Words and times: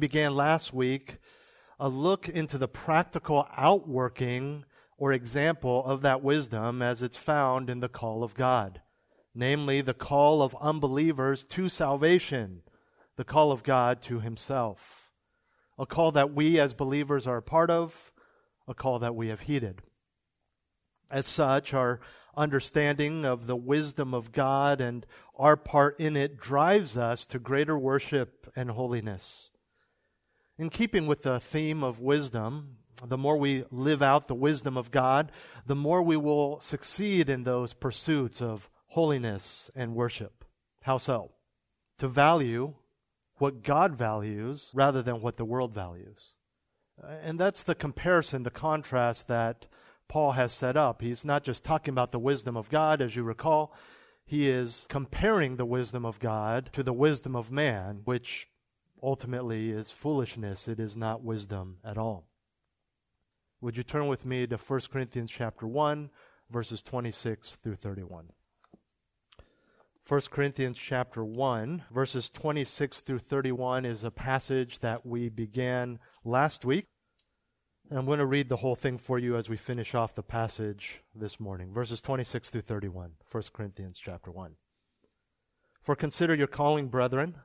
Began 0.00 0.34
last 0.34 0.72
week 0.72 1.18
a 1.78 1.90
look 1.90 2.26
into 2.26 2.56
the 2.56 2.66
practical 2.66 3.46
outworking 3.54 4.64
or 4.96 5.12
example 5.12 5.84
of 5.84 6.00
that 6.00 6.22
wisdom 6.22 6.80
as 6.80 7.02
it's 7.02 7.18
found 7.18 7.68
in 7.68 7.80
the 7.80 7.88
call 7.88 8.24
of 8.24 8.32
God, 8.32 8.80
namely 9.34 9.82
the 9.82 9.92
call 9.92 10.42
of 10.42 10.56
unbelievers 10.58 11.44
to 11.44 11.68
salvation, 11.68 12.62
the 13.16 13.24
call 13.24 13.52
of 13.52 13.62
God 13.62 14.00
to 14.02 14.20
Himself. 14.20 15.10
A 15.78 15.84
call 15.84 16.12
that 16.12 16.32
we 16.32 16.58
as 16.58 16.72
believers 16.72 17.26
are 17.26 17.36
a 17.36 17.42
part 17.42 17.68
of, 17.68 18.10
a 18.66 18.72
call 18.72 19.00
that 19.00 19.14
we 19.14 19.28
have 19.28 19.40
heeded. 19.40 19.82
As 21.10 21.26
such, 21.26 21.74
our 21.74 22.00
understanding 22.34 23.26
of 23.26 23.46
the 23.46 23.56
wisdom 23.56 24.14
of 24.14 24.32
God 24.32 24.80
and 24.80 25.04
our 25.36 25.58
part 25.58 26.00
in 26.00 26.16
it 26.16 26.40
drives 26.40 26.96
us 26.96 27.26
to 27.26 27.38
greater 27.38 27.78
worship 27.78 28.50
and 28.56 28.70
holiness. 28.70 29.50
In 30.60 30.68
keeping 30.68 31.06
with 31.06 31.22
the 31.22 31.40
theme 31.40 31.82
of 31.82 32.00
wisdom, 32.00 32.76
the 33.02 33.16
more 33.16 33.38
we 33.38 33.64
live 33.70 34.02
out 34.02 34.28
the 34.28 34.34
wisdom 34.34 34.76
of 34.76 34.90
God, 34.90 35.32
the 35.64 35.74
more 35.74 36.02
we 36.02 36.18
will 36.18 36.60
succeed 36.60 37.30
in 37.30 37.44
those 37.44 37.72
pursuits 37.72 38.42
of 38.42 38.68
holiness 38.88 39.70
and 39.74 39.94
worship. 39.94 40.44
How 40.82 40.98
so? 40.98 41.32
To 41.96 42.08
value 42.08 42.74
what 43.38 43.62
God 43.62 43.96
values 43.96 44.70
rather 44.74 45.00
than 45.00 45.22
what 45.22 45.38
the 45.38 45.46
world 45.46 45.72
values. 45.72 46.34
Uh, 47.02 47.06
and 47.22 47.40
that's 47.40 47.62
the 47.62 47.74
comparison, 47.74 48.42
the 48.42 48.50
contrast 48.50 49.28
that 49.28 49.64
Paul 50.08 50.32
has 50.32 50.52
set 50.52 50.76
up. 50.76 51.00
He's 51.00 51.24
not 51.24 51.42
just 51.42 51.64
talking 51.64 51.92
about 51.92 52.12
the 52.12 52.18
wisdom 52.18 52.54
of 52.54 52.68
God, 52.68 53.00
as 53.00 53.16
you 53.16 53.22
recall, 53.22 53.72
he 54.26 54.50
is 54.50 54.86
comparing 54.90 55.56
the 55.56 55.64
wisdom 55.64 56.04
of 56.04 56.20
God 56.20 56.68
to 56.74 56.82
the 56.82 56.92
wisdom 56.92 57.34
of 57.34 57.50
man, 57.50 58.02
which 58.04 58.49
ultimately 59.02 59.70
is 59.70 59.90
foolishness. 59.90 60.68
It 60.68 60.80
is 60.80 60.96
not 60.96 61.22
wisdom 61.22 61.78
at 61.84 61.98
all. 61.98 62.26
Would 63.60 63.76
you 63.76 63.82
turn 63.82 64.06
with 64.06 64.24
me 64.24 64.46
to 64.46 64.56
1 64.56 64.80
Corinthians 64.90 65.30
chapter 65.30 65.66
1, 65.66 66.10
verses 66.50 66.82
26 66.82 67.58
through 67.62 67.76
31? 67.76 68.30
1 70.08 70.20
Corinthians 70.30 70.78
chapter 70.78 71.24
1, 71.24 71.84
verses 71.92 72.30
26 72.30 73.00
through 73.00 73.18
31 73.18 73.84
is 73.84 74.02
a 74.02 74.10
passage 74.10 74.78
that 74.80 75.04
we 75.06 75.28
began 75.28 75.98
last 76.24 76.64
week. 76.64 76.86
And 77.90 77.98
I'm 77.98 78.06
going 78.06 78.18
to 78.18 78.26
read 78.26 78.48
the 78.48 78.56
whole 78.56 78.76
thing 78.76 78.98
for 78.98 79.18
you 79.18 79.36
as 79.36 79.48
we 79.48 79.56
finish 79.56 79.94
off 79.94 80.14
the 80.14 80.22
passage 80.22 81.02
this 81.14 81.38
morning. 81.38 81.72
Verses 81.72 82.00
26 82.00 82.48
through 82.48 82.60
31, 82.62 83.12
1 83.30 83.42
Corinthians 83.52 84.00
chapter 84.02 84.30
1. 84.30 84.54
For 85.82 85.94
consider 85.94 86.34
your 86.34 86.46
calling, 86.46 86.88
brethren, 86.88 87.36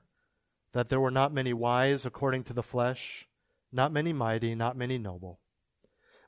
that 0.75 0.89
there 0.89 0.99
were 0.99 1.09
not 1.09 1.33
many 1.33 1.53
wise 1.53 2.05
according 2.05 2.43
to 2.43 2.51
the 2.51 2.61
flesh, 2.61 3.29
not 3.71 3.93
many 3.93 4.11
mighty, 4.11 4.53
not 4.53 4.75
many 4.75 4.97
noble. 4.97 5.39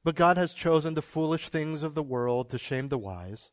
But 0.06 0.16
God 0.16 0.38
has 0.38 0.54
chosen 0.54 0.94
the 0.94 1.02
foolish 1.02 1.50
things 1.50 1.84
of 1.84 1.96
the 1.96 2.02
world 2.02 2.50
to 2.52 2.58
shame 2.58 2.88
the 2.88 2.98
wise, 2.98 3.52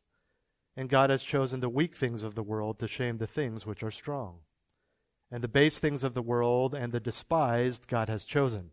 and 0.73 0.87
God 0.87 1.09
has 1.09 1.21
chosen 1.21 1.59
the 1.59 1.67
weak 1.67 1.97
things 1.97 2.23
of 2.23 2.35
the 2.35 2.43
world 2.43 2.79
to 2.79 2.87
shame 2.87 3.17
the 3.17 3.27
things 3.27 3.65
which 3.65 3.83
are 3.83 3.91
strong. 3.91 4.39
And 5.29 5.43
the 5.43 5.49
base 5.49 5.79
things 5.79 6.01
of 6.01 6.13
the 6.13 6.21
world 6.21 6.73
and 6.73 6.93
the 6.93 7.01
despised 7.01 7.89
God 7.89 8.07
has 8.07 8.23
chosen, 8.23 8.71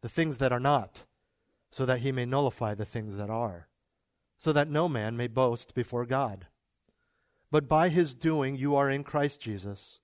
the 0.00 0.08
things 0.08 0.38
that 0.38 0.54
are 0.54 0.60
not 0.60 1.04
so 1.70 1.84
that 1.84 1.98
he 1.98 2.10
may 2.10 2.24
nullify 2.24 2.74
the 2.74 2.86
things 2.86 3.16
that 3.16 3.28
are, 3.28 3.68
so 4.38 4.50
that 4.50 4.70
no 4.70 4.88
man 4.88 5.14
may 5.14 5.26
boast 5.26 5.74
before 5.74 6.06
God. 6.06 6.46
But 7.50 7.68
by 7.68 7.90
his 7.90 8.14
doing 8.14 8.56
you 8.56 8.74
are 8.76 8.88
in 8.88 9.04
Christ 9.04 9.42
Jesus, 9.42 10.00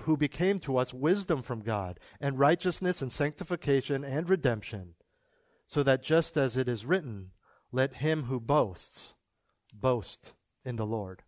who 0.00 0.16
became 0.16 0.58
to 0.60 0.76
us 0.76 0.92
wisdom 0.92 1.42
from 1.42 1.60
God, 1.60 1.98
and 2.20 2.38
righteousness 2.38 3.00
and 3.00 3.12
sanctification 3.12 4.04
and 4.04 4.28
redemption, 4.28 4.94
so 5.66 5.82
that 5.82 6.02
just 6.02 6.36
as 6.36 6.56
it 6.56 6.68
is 6.68 6.84
written, 6.84 7.30
let 7.72 7.94
him 7.96 8.24
who 8.24 8.40
boasts 8.40 9.14
boast 9.72 10.32
in 10.64 10.76
the 10.76 10.86
Lord. 10.86 11.22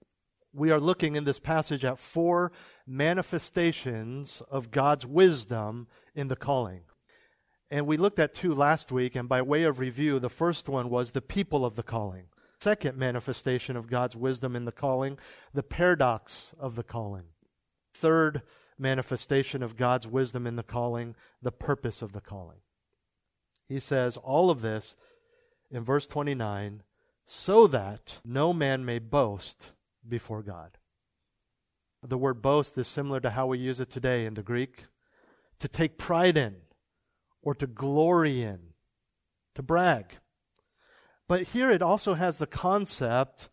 We 0.52 0.70
are 0.70 0.80
looking 0.80 1.16
in 1.16 1.24
this 1.24 1.38
passage 1.38 1.84
at 1.84 1.98
four 1.98 2.52
manifestations 2.86 4.42
of 4.50 4.70
God's 4.70 5.04
wisdom 5.04 5.86
in 6.14 6.28
the 6.28 6.36
calling. 6.36 6.82
And 7.70 7.86
we 7.86 7.96
looked 7.96 8.18
at 8.18 8.32
two 8.32 8.54
last 8.54 8.92
week, 8.92 9.16
and 9.16 9.28
by 9.28 9.42
way 9.42 9.64
of 9.64 9.80
review, 9.80 10.18
the 10.18 10.30
first 10.30 10.68
one 10.68 10.88
was 10.88 11.10
the 11.10 11.20
people 11.20 11.64
of 11.64 11.76
the 11.76 11.82
calling. 11.82 12.26
Second 12.60 12.96
manifestation 12.96 13.76
of 13.76 13.90
God's 13.90 14.16
wisdom 14.16 14.56
in 14.56 14.64
the 14.64 14.72
calling, 14.72 15.18
the 15.52 15.62
paradox 15.62 16.54
of 16.58 16.74
the 16.74 16.84
calling. 16.84 17.24
Third 17.96 18.42
manifestation 18.78 19.62
of 19.62 19.76
God's 19.76 20.06
wisdom 20.06 20.46
in 20.46 20.56
the 20.56 20.62
calling, 20.62 21.14
the 21.40 21.52
purpose 21.52 22.02
of 22.02 22.12
the 22.12 22.20
calling. 22.20 22.58
He 23.68 23.80
says 23.80 24.16
all 24.18 24.50
of 24.50 24.60
this 24.60 24.96
in 25.70 25.82
verse 25.82 26.06
29 26.06 26.82
so 27.24 27.66
that 27.66 28.20
no 28.24 28.52
man 28.52 28.84
may 28.84 28.98
boast 28.98 29.72
before 30.06 30.42
God. 30.42 30.78
The 32.02 32.18
word 32.18 32.40
boast 32.40 32.78
is 32.78 32.86
similar 32.86 33.18
to 33.20 33.30
how 33.30 33.46
we 33.46 33.58
use 33.58 33.80
it 33.80 33.90
today 33.90 34.26
in 34.26 34.34
the 34.34 34.42
Greek 34.42 34.84
to 35.58 35.68
take 35.68 35.98
pride 35.98 36.36
in, 36.36 36.56
or 37.42 37.54
to 37.54 37.66
glory 37.66 38.42
in, 38.42 38.58
to 39.54 39.62
brag. 39.62 40.18
But 41.26 41.48
here 41.48 41.70
it 41.70 41.82
also 41.82 42.14
has 42.14 42.36
the 42.36 42.46
concept 42.46 43.48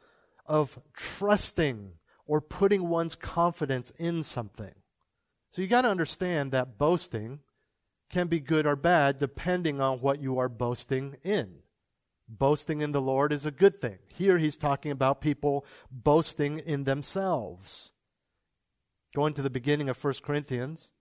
of 0.45 0.79
trusting 0.95 1.93
or 2.25 2.41
putting 2.41 2.89
one's 2.89 3.15
confidence 3.15 3.91
in 3.97 4.23
something. 4.23 4.73
So 5.49 5.61
you 5.61 5.67
got 5.67 5.81
to 5.81 5.89
understand 5.89 6.51
that 6.51 6.77
boasting 6.77 7.39
can 8.09 8.27
be 8.27 8.39
good 8.39 8.65
or 8.65 8.75
bad 8.75 9.17
depending 9.17 9.81
on 9.81 9.99
what 9.99 10.21
you 10.21 10.37
are 10.39 10.49
boasting 10.49 11.17
in. 11.23 11.55
Boasting 12.27 12.81
in 12.81 12.91
the 12.91 13.01
Lord 13.01 13.33
is 13.33 13.45
a 13.45 13.51
good 13.51 13.81
thing. 13.81 13.99
Here 14.07 14.37
he's 14.37 14.57
talking 14.57 14.91
about 14.91 15.21
people 15.21 15.65
boasting 15.91 16.59
in 16.59 16.85
themselves. 16.85 17.91
Going 19.13 19.33
to 19.33 19.41
the 19.41 19.49
beginning 19.49 19.89
of 19.89 20.01
1 20.01 20.13
Corinthians, 20.23 20.93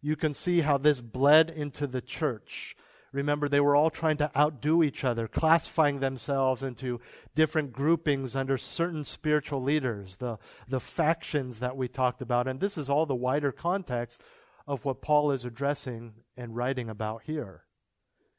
you 0.00 0.16
can 0.16 0.32
see 0.32 0.60
how 0.60 0.78
this 0.78 1.00
bled 1.00 1.50
into 1.50 1.86
the 1.86 2.00
church. 2.00 2.76
Remember, 3.16 3.48
they 3.48 3.60
were 3.60 3.74
all 3.74 3.88
trying 3.88 4.18
to 4.18 4.30
outdo 4.36 4.82
each 4.82 5.02
other, 5.02 5.26
classifying 5.26 6.00
themselves 6.00 6.62
into 6.62 7.00
different 7.34 7.72
groupings 7.72 8.36
under 8.36 8.58
certain 8.58 9.04
spiritual 9.04 9.62
leaders, 9.62 10.16
the, 10.16 10.38
the 10.68 10.80
factions 10.80 11.58
that 11.60 11.78
we 11.78 11.88
talked 11.88 12.20
about. 12.20 12.46
And 12.46 12.60
this 12.60 12.76
is 12.76 12.90
all 12.90 13.06
the 13.06 13.14
wider 13.14 13.52
context 13.52 14.22
of 14.66 14.84
what 14.84 15.00
Paul 15.00 15.30
is 15.30 15.46
addressing 15.46 16.12
and 16.36 16.54
writing 16.54 16.90
about 16.90 17.22
here. 17.24 17.62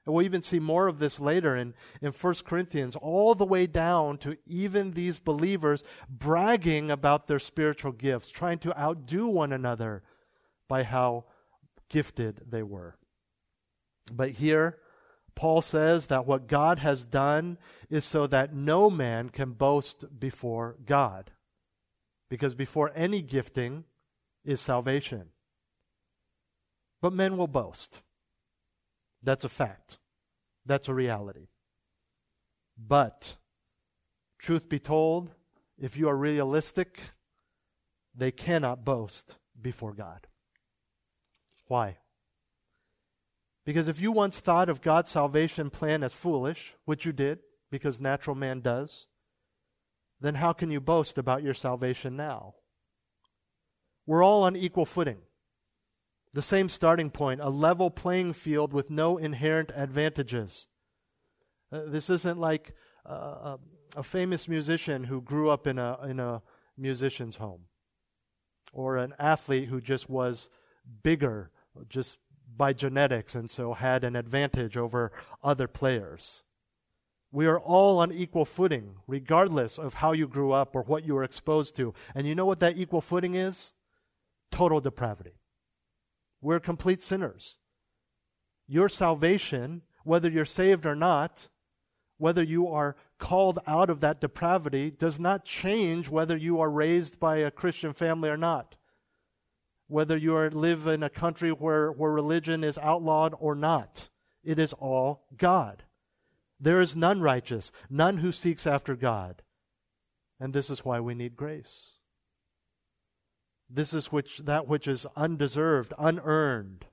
And 0.06 0.14
we'll 0.14 0.26
even 0.26 0.44
see 0.44 0.60
more 0.60 0.88
of 0.88 1.00
this 1.00 1.20
later 1.20 1.58
in, 1.58 1.74
in 2.00 2.12
1 2.12 2.36
Corinthians, 2.46 2.96
all 2.96 3.34
the 3.34 3.46
way 3.46 3.66
down 3.66 4.20
to 4.20 4.38
even 4.46 4.92
these 4.92 5.18
believers 5.18 5.84
bragging 6.08 6.92
about 6.92 7.26
their 7.26 7.40
spiritual 7.40 7.94
gifts, 7.94 8.30
trying 8.30 8.60
to 8.60 8.80
outdo 8.80 9.28
one 9.28 9.52
another 9.52 10.04
by 10.68 10.84
how 10.84 11.26
gifted 11.90 12.44
they 12.48 12.62
were. 12.62 12.96
But 14.12 14.32
here, 14.32 14.78
Paul 15.36 15.62
says 15.62 16.08
that 16.08 16.26
what 16.26 16.48
God 16.48 16.80
has 16.80 17.06
done 17.06 17.58
is 17.90 18.06
so 18.06 18.26
that 18.28 18.56
no 18.56 18.90
man 18.90 19.30
can 19.30 19.52
boast 19.52 20.20
before 20.20 20.78
God. 20.86 21.32
Because 22.30 22.56
before 22.56 22.92
any 22.96 23.22
gifting 23.22 23.84
is 24.44 24.60
salvation. 24.60 25.30
But 27.02 27.14
men 27.14 27.38
will 27.38 27.48
boast. 27.48 28.02
That's 29.22 29.44
a 29.44 29.50
fact. 29.50 30.00
That's 30.66 30.90
a 30.90 30.94
reality. 30.94 31.48
But, 32.78 33.38
truth 34.40 34.68
be 34.68 34.80
told, 34.80 35.32
if 35.78 35.96
you 35.96 36.10
are 36.10 36.18
realistic, 36.18 37.00
they 38.16 38.32
cannot 38.32 38.84
boast 38.84 39.38
before 39.60 39.94
God. 39.94 40.28
Why? 41.68 41.98
Because 43.68 43.90
if 43.90 44.00
you 44.00 44.14
once 44.14 44.40
thought 44.40 44.70
of 44.70 44.82
God's 44.82 45.12
salvation 45.12 45.70
plan 45.70 46.02
as 46.02 46.14
foolish, 46.14 46.74
which 46.86 47.06
you 47.06 47.12
did, 47.12 47.40
because 47.70 48.00
natural 48.00 48.34
man 48.34 48.62
does, 48.62 49.08
then 50.22 50.36
how 50.36 50.54
can 50.54 50.72
you 50.72 50.80
boast 50.80 51.18
about 51.18 51.44
your 51.44 51.54
salvation 51.54 52.16
now? 52.16 52.56
We're 54.06 54.24
all 54.24 54.44
on 54.44 54.56
equal 54.56 54.86
footing. 54.86 55.18
The 56.34 56.42
same 56.42 56.70
starting 56.70 57.10
point, 57.10 57.42
a 57.42 57.50
level 57.50 57.92
playing 57.92 58.34
field 58.34 58.72
with 58.72 58.90
no 58.90 59.18
inherent 59.18 59.72
advantages. 59.76 60.68
Uh, 61.70 61.82
this 61.88 62.10
isn't 62.10 62.40
like 62.40 62.74
uh, 63.06 63.12
a, 63.14 63.60
a 63.98 64.04
famous 64.04 64.48
musician 64.48 65.04
who 65.04 65.22
grew 65.22 65.50
up 65.50 65.68
in 65.68 65.78
a, 65.78 65.98
in 66.06 66.22
a 66.22 66.42
musician's 66.78 67.36
home 67.36 67.64
or 68.72 68.96
an 68.96 69.14
athlete 69.20 69.68
who 69.68 69.82
just 69.82 70.10
was 70.10 70.50
bigger 71.04 71.52
just 71.90 72.18
by 72.58 72.74
genetics 72.74 73.36
and 73.36 73.50
so 73.50 73.74
had 73.74 74.04
an 74.04 74.16
advantage 74.16 74.76
over 74.76 75.12
other 75.44 75.68
players. 75.68 76.44
We 77.32 77.46
are 77.46 77.60
all 77.60 78.00
on 78.00 78.12
equal 78.12 78.46
footing, 78.46 78.96
regardless 79.06 79.78
of 79.78 79.96
how 79.96 80.14
you 80.14 80.28
grew 80.28 80.54
up 80.54 80.76
or 80.76 80.82
what 80.82 81.06
you 81.06 81.14
were 81.14 81.24
exposed 81.24 81.76
to. 81.76 81.94
And 82.16 82.26
you 82.26 82.36
know 82.36 82.46
what 82.46 82.60
that 82.60 82.78
equal 82.78 83.02
footing 83.02 83.36
is? 83.36 83.74
Total 84.52 84.80
depravity. 84.80 85.34
We're 86.42 86.60
complete 86.60 87.02
sinners. 87.02 87.58
Your 88.68 88.90
salvation, 88.90 89.82
whether 90.04 90.30
you're 90.30 90.46
saved 90.46 90.86
or 90.86 90.96
not, 90.96 91.48
whether 92.18 92.44
you 92.44 92.68
are 92.68 92.96
called 93.20 93.60
out 93.68 93.90
of 93.90 94.00
that 94.02 94.22
depravity, 94.22 94.90
does 94.92 95.20
not 95.20 95.46
change 95.46 96.10
whether 96.10 96.36
you 96.36 96.60
are 96.60 96.70
raised 96.70 97.20
by 97.20 97.38
a 97.38 97.52
Christian 97.52 97.94
family 97.94 98.30
or 98.30 98.38
not. 98.38 98.76
Whether 99.88 100.18
you 100.18 100.36
are, 100.36 100.50
live 100.50 100.86
in 100.88 101.04
a 101.04 101.10
country 101.10 101.52
where, 101.52 101.92
where 101.92 102.12
religion 102.12 102.64
is 102.64 102.78
outlawed 102.78 103.34
or 103.40 103.56
not. 103.56 104.10
It 104.44 104.60
is 104.60 104.74
all 104.74 105.26
God. 105.38 105.84
There 106.60 106.82
is 106.82 106.96
none 106.96 107.22
righteous, 107.22 107.72
none 107.90 108.18
who 108.18 108.32
seeks 108.32 108.66
after 108.68 108.96
God. 108.96 109.44
And 110.40 110.54
this 110.54 110.70
is 110.70 110.84
why 110.84 111.00
we 111.00 111.14
need 111.14 111.36
grace. 111.36 111.96
This 113.70 113.94
is 113.94 114.12
which 114.12 114.40
that 114.40 114.68
which 114.68 114.88
is 114.88 115.06
undeserved, 115.16 115.94
unearned. 115.98 116.86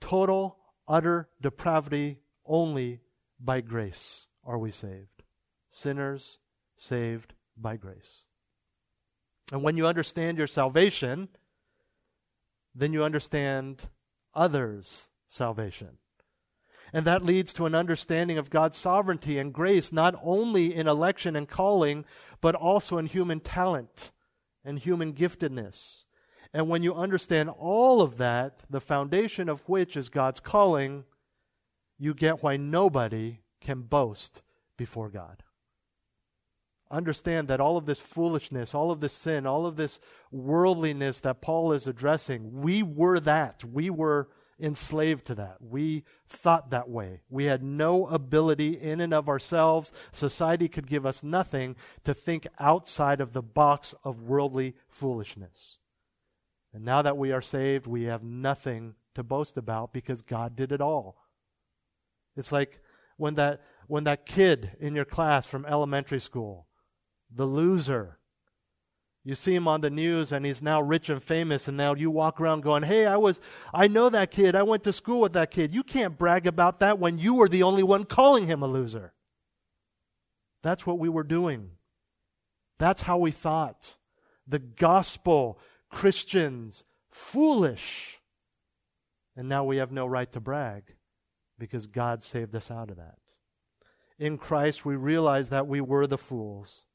Total, 0.00 0.58
utter 0.88 1.28
depravity 1.40 2.18
only 2.44 3.00
by 3.38 3.60
grace 3.60 4.26
are 4.44 4.58
we 4.58 4.70
saved. 4.70 5.22
Sinners 5.70 6.38
saved 6.76 7.34
by 7.56 7.76
grace. 7.76 8.26
And 9.52 9.62
when 9.62 9.76
you 9.76 9.86
understand 9.86 10.38
your 10.38 10.46
salvation, 10.46 11.28
then 12.74 12.92
you 12.92 13.04
understand 13.04 13.88
others' 14.34 15.08
salvation. 15.26 15.98
And 16.92 17.06
that 17.06 17.24
leads 17.24 17.52
to 17.54 17.66
an 17.66 17.74
understanding 17.74 18.36
of 18.36 18.50
God's 18.50 18.76
sovereignty 18.76 19.38
and 19.38 19.52
grace, 19.52 19.92
not 19.92 20.14
only 20.22 20.74
in 20.74 20.86
election 20.86 21.34
and 21.36 21.48
calling, 21.48 22.04
but 22.40 22.54
also 22.54 22.98
in 22.98 23.06
human 23.06 23.40
talent 23.40 24.12
and 24.64 24.78
human 24.78 25.14
giftedness. 25.14 26.04
And 26.52 26.68
when 26.68 26.82
you 26.82 26.94
understand 26.94 27.48
all 27.48 28.02
of 28.02 28.18
that, 28.18 28.64
the 28.68 28.80
foundation 28.80 29.48
of 29.48 29.66
which 29.66 29.96
is 29.96 30.10
God's 30.10 30.40
calling, 30.40 31.04
you 31.98 32.12
get 32.12 32.42
why 32.42 32.58
nobody 32.58 33.38
can 33.60 33.82
boast 33.82 34.42
before 34.76 35.08
God. 35.08 35.42
Understand 36.92 37.48
that 37.48 37.60
all 37.60 37.78
of 37.78 37.86
this 37.86 37.98
foolishness, 37.98 38.74
all 38.74 38.90
of 38.90 39.00
this 39.00 39.14
sin, 39.14 39.46
all 39.46 39.64
of 39.64 39.76
this 39.76 39.98
worldliness 40.30 41.20
that 41.20 41.40
Paul 41.40 41.72
is 41.72 41.86
addressing, 41.86 42.60
we 42.60 42.82
were 42.82 43.18
that. 43.20 43.64
We 43.64 43.88
were 43.88 44.28
enslaved 44.60 45.26
to 45.26 45.34
that. 45.36 45.56
We 45.60 46.04
thought 46.28 46.68
that 46.70 46.90
way. 46.90 47.22
We 47.30 47.44
had 47.44 47.62
no 47.62 48.06
ability 48.06 48.78
in 48.78 49.00
and 49.00 49.14
of 49.14 49.28
ourselves. 49.28 49.90
Society 50.12 50.68
could 50.68 50.86
give 50.86 51.06
us 51.06 51.22
nothing 51.22 51.76
to 52.04 52.12
think 52.12 52.46
outside 52.60 53.22
of 53.22 53.32
the 53.32 53.42
box 53.42 53.94
of 54.04 54.20
worldly 54.20 54.74
foolishness. 54.88 55.78
And 56.74 56.84
now 56.84 57.00
that 57.00 57.16
we 57.16 57.32
are 57.32 57.42
saved, 57.42 57.86
we 57.86 58.04
have 58.04 58.22
nothing 58.22 58.96
to 59.14 59.22
boast 59.22 59.56
about 59.56 59.94
because 59.94 60.20
God 60.20 60.54
did 60.54 60.72
it 60.72 60.82
all. 60.82 61.16
It's 62.36 62.52
like 62.52 62.80
when 63.16 63.34
that, 63.34 63.62
when 63.86 64.04
that 64.04 64.26
kid 64.26 64.76
in 64.78 64.94
your 64.94 65.04
class 65.06 65.46
from 65.46 65.64
elementary 65.64 66.20
school, 66.20 66.66
the 67.34 67.46
loser, 67.46 68.18
you 69.24 69.34
see 69.36 69.54
him 69.54 69.68
on 69.68 69.82
the 69.82 69.90
news 69.90 70.32
and 70.32 70.44
he's 70.44 70.60
now 70.60 70.80
rich 70.80 71.08
and 71.08 71.22
famous 71.22 71.68
and 71.68 71.76
now 71.76 71.94
you 71.94 72.10
walk 72.10 72.40
around 72.40 72.62
going, 72.62 72.82
"Hey, 72.82 73.06
I 73.06 73.16
was 73.16 73.40
I 73.72 73.86
know 73.86 74.08
that 74.10 74.30
kid. 74.30 74.56
I 74.56 74.64
went 74.64 74.82
to 74.84 74.92
school 74.92 75.20
with 75.20 75.32
that 75.34 75.50
kid." 75.50 75.72
You 75.72 75.84
can't 75.84 76.18
brag 76.18 76.46
about 76.46 76.80
that 76.80 76.98
when 76.98 77.18
you 77.18 77.34
were 77.34 77.48
the 77.48 77.62
only 77.62 77.84
one 77.84 78.04
calling 78.04 78.46
him 78.46 78.62
a 78.62 78.66
loser. 78.66 79.14
That's 80.62 80.86
what 80.86 80.98
we 80.98 81.08
were 81.08 81.22
doing. 81.22 81.72
That's 82.78 83.02
how 83.02 83.18
we 83.18 83.30
thought. 83.30 83.96
The 84.46 84.58
gospel, 84.58 85.58
Christians, 85.88 86.82
foolish. 87.08 88.18
And 89.36 89.48
now 89.48 89.64
we 89.64 89.76
have 89.76 89.92
no 89.92 90.06
right 90.06 90.30
to 90.32 90.40
brag 90.40 90.96
because 91.58 91.86
God 91.86 92.22
saved 92.24 92.54
us 92.56 92.70
out 92.70 92.90
of 92.90 92.96
that. 92.96 93.18
In 94.18 94.36
Christ, 94.36 94.84
we 94.84 94.96
realize 94.96 95.48
that 95.50 95.68
we 95.68 95.80
were 95.80 96.06
the 96.06 96.18
fools 96.18 96.86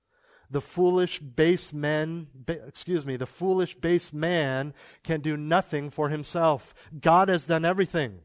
the 0.50 0.62
foolish 0.62 1.20
base 1.20 1.74
men, 1.74 2.28
excuse 2.48 3.06
me, 3.06 3.18
the 3.18 3.26
foolish 3.26 3.76
base 3.76 4.14
man 4.14 4.74
can 5.04 5.22
do 5.22 5.36
nothing 5.36 5.90
for 5.90 6.10
himself. 6.10 6.74
God 7.00 7.30
has 7.30 7.46
done 7.46 7.66
everything. 7.66 8.20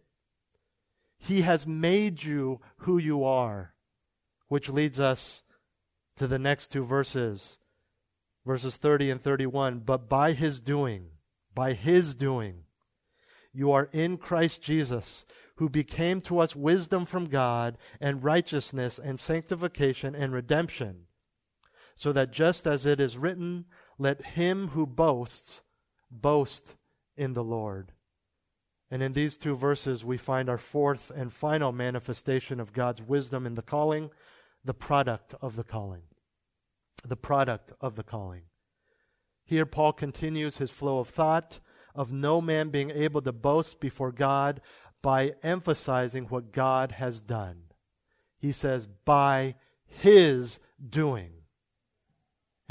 He 1.19 1.43
has 1.43 1.67
made 1.67 2.23
you 2.23 2.61
who 2.79 2.99
you 2.99 3.25
are, 3.25 3.75
which 4.49 4.69
leads 4.69 5.01
us 5.01 5.43
to 6.17 6.27
the 6.27 6.39
next 6.39 6.69
two 6.69 6.85
verses, 6.85 7.59
verses 8.47 8.77
30 8.77 9.11
and 9.11 9.23
31. 9.23 9.81
But 9.81 10.09
by 10.09 10.33
his 10.33 10.61
doing, 10.61 11.07
by 11.55 11.73
his 11.73 12.15
doing, 12.15 12.65
you 13.53 13.71
are 13.73 13.89
in 13.93 14.17
Christ 14.17 14.63
Jesus, 14.63 15.25
who 15.57 15.69
became 15.69 16.21
to 16.23 16.39
us 16.39 16.57
wisdom 16.57 17.05
from 17.05 17.27
God 17.27 17.77
and 18.01 18.25
righteousness 18.25 18.99
and 18.99 19.19
sanctification 19.19 20.15
and 20.15 20.33
redemption 20.33 21.07
so 21.95 22.13
that 22.13 22.33
just 22.33 22.67
as 22.67 22.87
it 22.87 23.01
is 23.01 23.19
written, 23.19 23.67
let 23.99 24.25
him 24.27 24.69
who 24.69 24.87
boasts 24.87 25.63
boast 26.11 26.75
in 27.17 27.35
the 27.35 27.45
Lord. 27.45 27.93
And 28.91 29.03
in 29.03 29.15
these 29.15 29.37
two 29.37 29.57
verses, 29.57 30.05
we 30.05 30.19
find 30.19 30.51
our 30.51 30.59
fourth 30.59 31.11
and 31.15 31.33
final 31.33 31.73
manifestation 31.73 32.61
of 32.61 32.73
God's 32.73 33.01
wisdom 33.01 33.47
in 33.47 33.55
the 33.55 33.63
calling, 33.63 34.11
the 34.65 34.75
product 34.75 35.35
of 35.41 35.57
the 35.57 35.65
calling. 35.65 36.03
The 37.05 37.17
product 37.17 37.73
of 37.81 37.97
the 37.97 38.03
calling. 38.03 38.43
Here, 39.45 39.67
Paul 39.67 39.93
continues 39.93 40.59
his 40.59 40.71
flow 40.71 40.99
of 40.99 41.09
thought 41.09 41.59
of 41.95 42.13
no 42.13 42.41
man 42.41 42.71
being 42.71 42.91
able 42.91 43.23
to 43.23 43.33
boast 43.33 43.81
before 43.81 44.13
God 44.13 44.61
by 45.03 45.35
emphasizing 45.43 46.25
what 46.25 46.53
God 46.53 46.93
has 46.93 47.21
done. 47.21 47.65
He 48.39 48.53
says, 48.53 48.87
by 48.87 49.57
his 49.87 50.59
doing. 50.87 51.42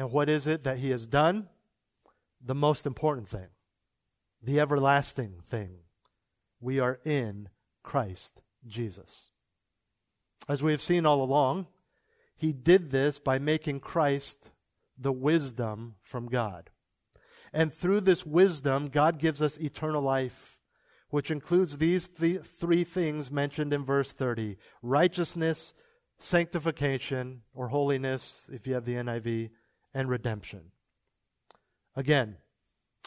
And 0.01 0.11
what 0.11 0.29
is 0.29 0.47
it 0.47 0.63
that 0.63 0.79
he 0.79 0.89
has 0.89 1.05
done? 1.05 1.47
The 2.43 2.55
most 2.55 2.87
important 2.87 3.27
thing, 3.27 3.49
the 4.41 4.59
everlasting 4.59 5.43
thing. 5.47 5.81
We 6.59 6.79
are 6.79 6.99
in 7.05 7.49
Christ 7.83 8.41
Jesus. 8.65 9.29
As 10.49 10.63
we 10.63 10.71
have 10.71 10.81
seen 10.81 11.05
all 11.05 11.21
along, 11.21 11.67
he 12.35 12.51
did 12.51 12.89
this 12.89 13.19
by 13.19 13.37
making 13.37 13.81
Christ 13.81 14.49
the 14.97 15.11
wisdom 15.11 15.97
from 16.01 16.25
God. 16.25 16.71
And 17.53 17.71
through 17.71 18.01
this 18.01 18.25
wisdom, 18.25 18.87
God 18.87 19.19
gives 19.19 19.39
us 19.39 19.59
eternal 19.59 20.01
life, 20.01 20.61
which 21.11 21.29
includes 21.29 21.77
these 21.77 22.07
th- 22.07 22.41
three 22.41 22.83
things 22.83 23.29
mentioned 23.29 23.71
in 23.71 23.85
verse 23.85 24.11
30 24.11 24.57
righteousness, 24.81 25.75
sanctification, 26.17 27.43
or 27.53 27.67
holiness, 27.67 28.49
if 28.51 28.65
you 28.65 28.73
have 28.73 28.85
the 28.85 28.95
NIV, 28.95 29.51
and 29.93 30.09
redemption. 30.09 30.71
Again, 31.95 32.37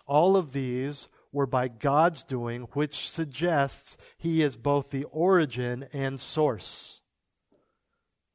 all 0.06 0.36
of 0.36 0.52
these 0.52 1.08
were 1.32 1.46
by 1.46 1.68
God's 1.68 2.22
doing, 2.22 2.62
which 2.72 3.08
suggests 3.10 3.96
He 4.16 4.42
is 4.42 4.56
both 4.56 4.90
the 4.90 5.04
origin 5.04 5.88
and 5.92 6.20
source. 6.20 7.00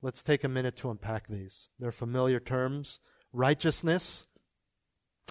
Let's 0.02 0.24
take 0.24 0.44
a 0.44 0.50
minute 0.50 0.76
to 0.78 0.90
unpack 0.90 1.28
these. 1.28 1.70
They're 1.78 1.92
familiar 1.92 2.40
terms. 2.40 3.00
Righteousness 3.34 4.28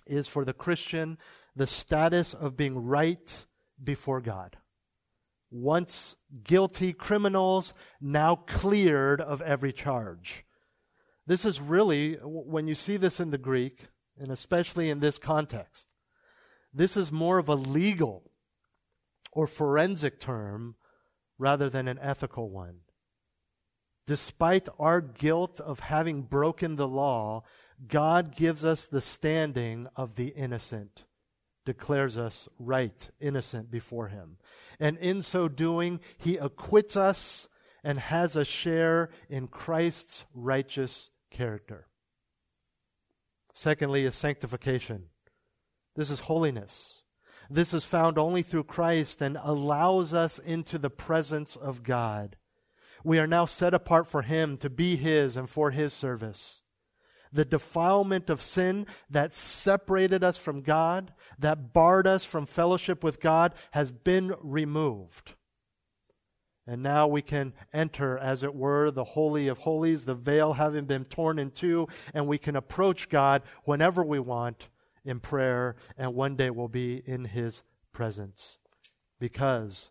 is 0.06 0.28
for 0.28 0.44
the 0.44 0.52
Christian 0.52 1.18
the 1.56 1.66
status 1.66 2.34
of 2.34 2.56
being 2.56 2.84
right 2.84 3.46
before 3.82 4.20
God. 4.20 4.56
Once 5.50 6.14
guilty 6.44 6.92
criminals, 6.92 7.74
now 8.00 8.36
cleared 8.36 9.20
of 9.20 9.42
every 9.42 9.72
charge. 9.72 10.44
This 11.28 11.44
is 11.44 11.60
really, 11.60 12.14
when 12.22 12.66
you 12.66 12.74
see 12.74 12.96
this 12.96 13.20
in 13.20 13.30
the 13.30 13.36
Greek, 13.36 13.88
and 14.18 14.32
especially 14.32 14.88
in 14.88 15.00
this 15.00 15.18
context, 15.18 15.88
this 16.72 16.96
is 16.96 17.12
more 17.12 17.36
of 17.36 17.50
a 17.50 17.54
legal 17.54 18.30
or 19.32 19.46
forensic 19.46 20.18
term 20.18 20.76
rather 21.38 21.68
than 21.68 21.86
an 21.86 21.98
ethical 22.00 22.48
one. 22.48 22.78
Despite 24.06 24.70
our 24.78 25.02
guilt 25.02 25.60
of 25.60 25.80
having 25.80 26.22
broken 26.22 26.76
the 26.76 26.88
law, 26.88 27.42
God 27.86 28.34
gives 28.34 28.64
us 28.64 28.86
the 28.86 29.02
standing 29.02 29.86
of 29.94 30.14
the 30.14 30.28
innocent 30.28 31.04
declares 31.66 32.16
us 32.16 32.48
right, 32.58 33.10
innocent 33.20 33.70
before 33.70 34.08
Him. 34.08 34.38
And 34.80 34.96
in 34.96 35.20
so 35.20 35.48
doing, 35.48 36.00
He 36.16 36.38
acquits 36.38 36.96
us 36.96 37.46
and 37.84 37.98
has 37.98 38.36
a 38.36 38.44
share 38.46 39.10
in 39.28 39.48
Christ's 39.48 40.24
righteous 40.32 41.10
character. 41.30 41.86
Secondly, 43.52 44.04
is 44.04 44.14
sanctification. 44.14 45.06
This 45.96 46.10
is 46.10 46.20
holiness. 46.20 47.02
This 47.50 47.72
is 47.72 47.84
found 47.84 48.18
only 48.18 48.42
through 48.42 48.64
Christ 48.64 49.22
and 49.22 49.38
allows 49.42 50.12
us 50.12 50.38
into 50.38 50.78
the 50.78 50.90
presence 50.90 51.56
of 51.56 51.82
God. 51.82 52.36
We 53.02 53.18
are 53.18 53.26
now 53.26 53.46
set 53.46 53.74
apart 53.74 54.06
for 54.06 54.22
Him 54.22 54.58
to 54.58 54.70
be 54.70 54.96
His 54.96 55.36
and 55.36 55.48
for 55.48 55.70
His 55.70 55.92
service. 55.92 56.62
The 57.32 57.44
defilement 57.44 58.30
of 58.30 58.42
sin 58.42 58.86
that 59.10 59.34
separated 59.34 60.22
us 60.22 60.36
from 60.36 60.62
God, 60.62 61.12
that 61.38 61.72
barred 61.72 62.06
us 62.06 62.24
from 62.24 62.46
fellowship 62.46 63.02
with 63.02 63.20
God, 63.20 63.54
has 63.72 63.90
been 63.90 64.34
removed. 64.40 65.34
And 66.68 66.82
now 66.82 67.06
we 67.08 67.22
can 67.22 67.54
enter, 67.72 68.18
as 68.18 68.42
it 68.42 68.54
were, 68.54 68.90
the 68.90 69.02
Holy 69.02 69.48
of 69.48 69.56
Holies, 69.56 70.04
the 70.04 70.14
veil 70.14 70.52
having 70.52 70.84
been 70.84 71.06
torn 71.06 71.38
in 71.38 71.50
two, 71.50 71.88
and 72.12 72.26
we 72.26 72.36
can 72.36 72.56
approach 72.56 73.08
God 73.08 73.42
whenever 73.64 74.04
we 74.04 74.18
want 74.18 74.68
in 75.02 75.18
prayer, 75.18 75.76
and 75.96 76.14
one 76.14 76.36
day 76.36 76.50
we'll 76.50 76.68
be 76.68 77.02
in 77.06 77.24
His 77.24 77.62
presence 77.90 78.58
because 79.18 79.90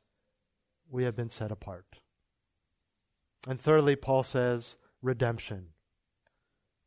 we 0.88 1.04
have 1.04 1.16
been 1.16 1.32
set 1.32 1.52
apart. 1.52 2.00
And 3.48 3.60
thirdly, 3.60 3.96
Paul 3.96 4.22
says, 4.22 4.78
redemption. 5.02 5.70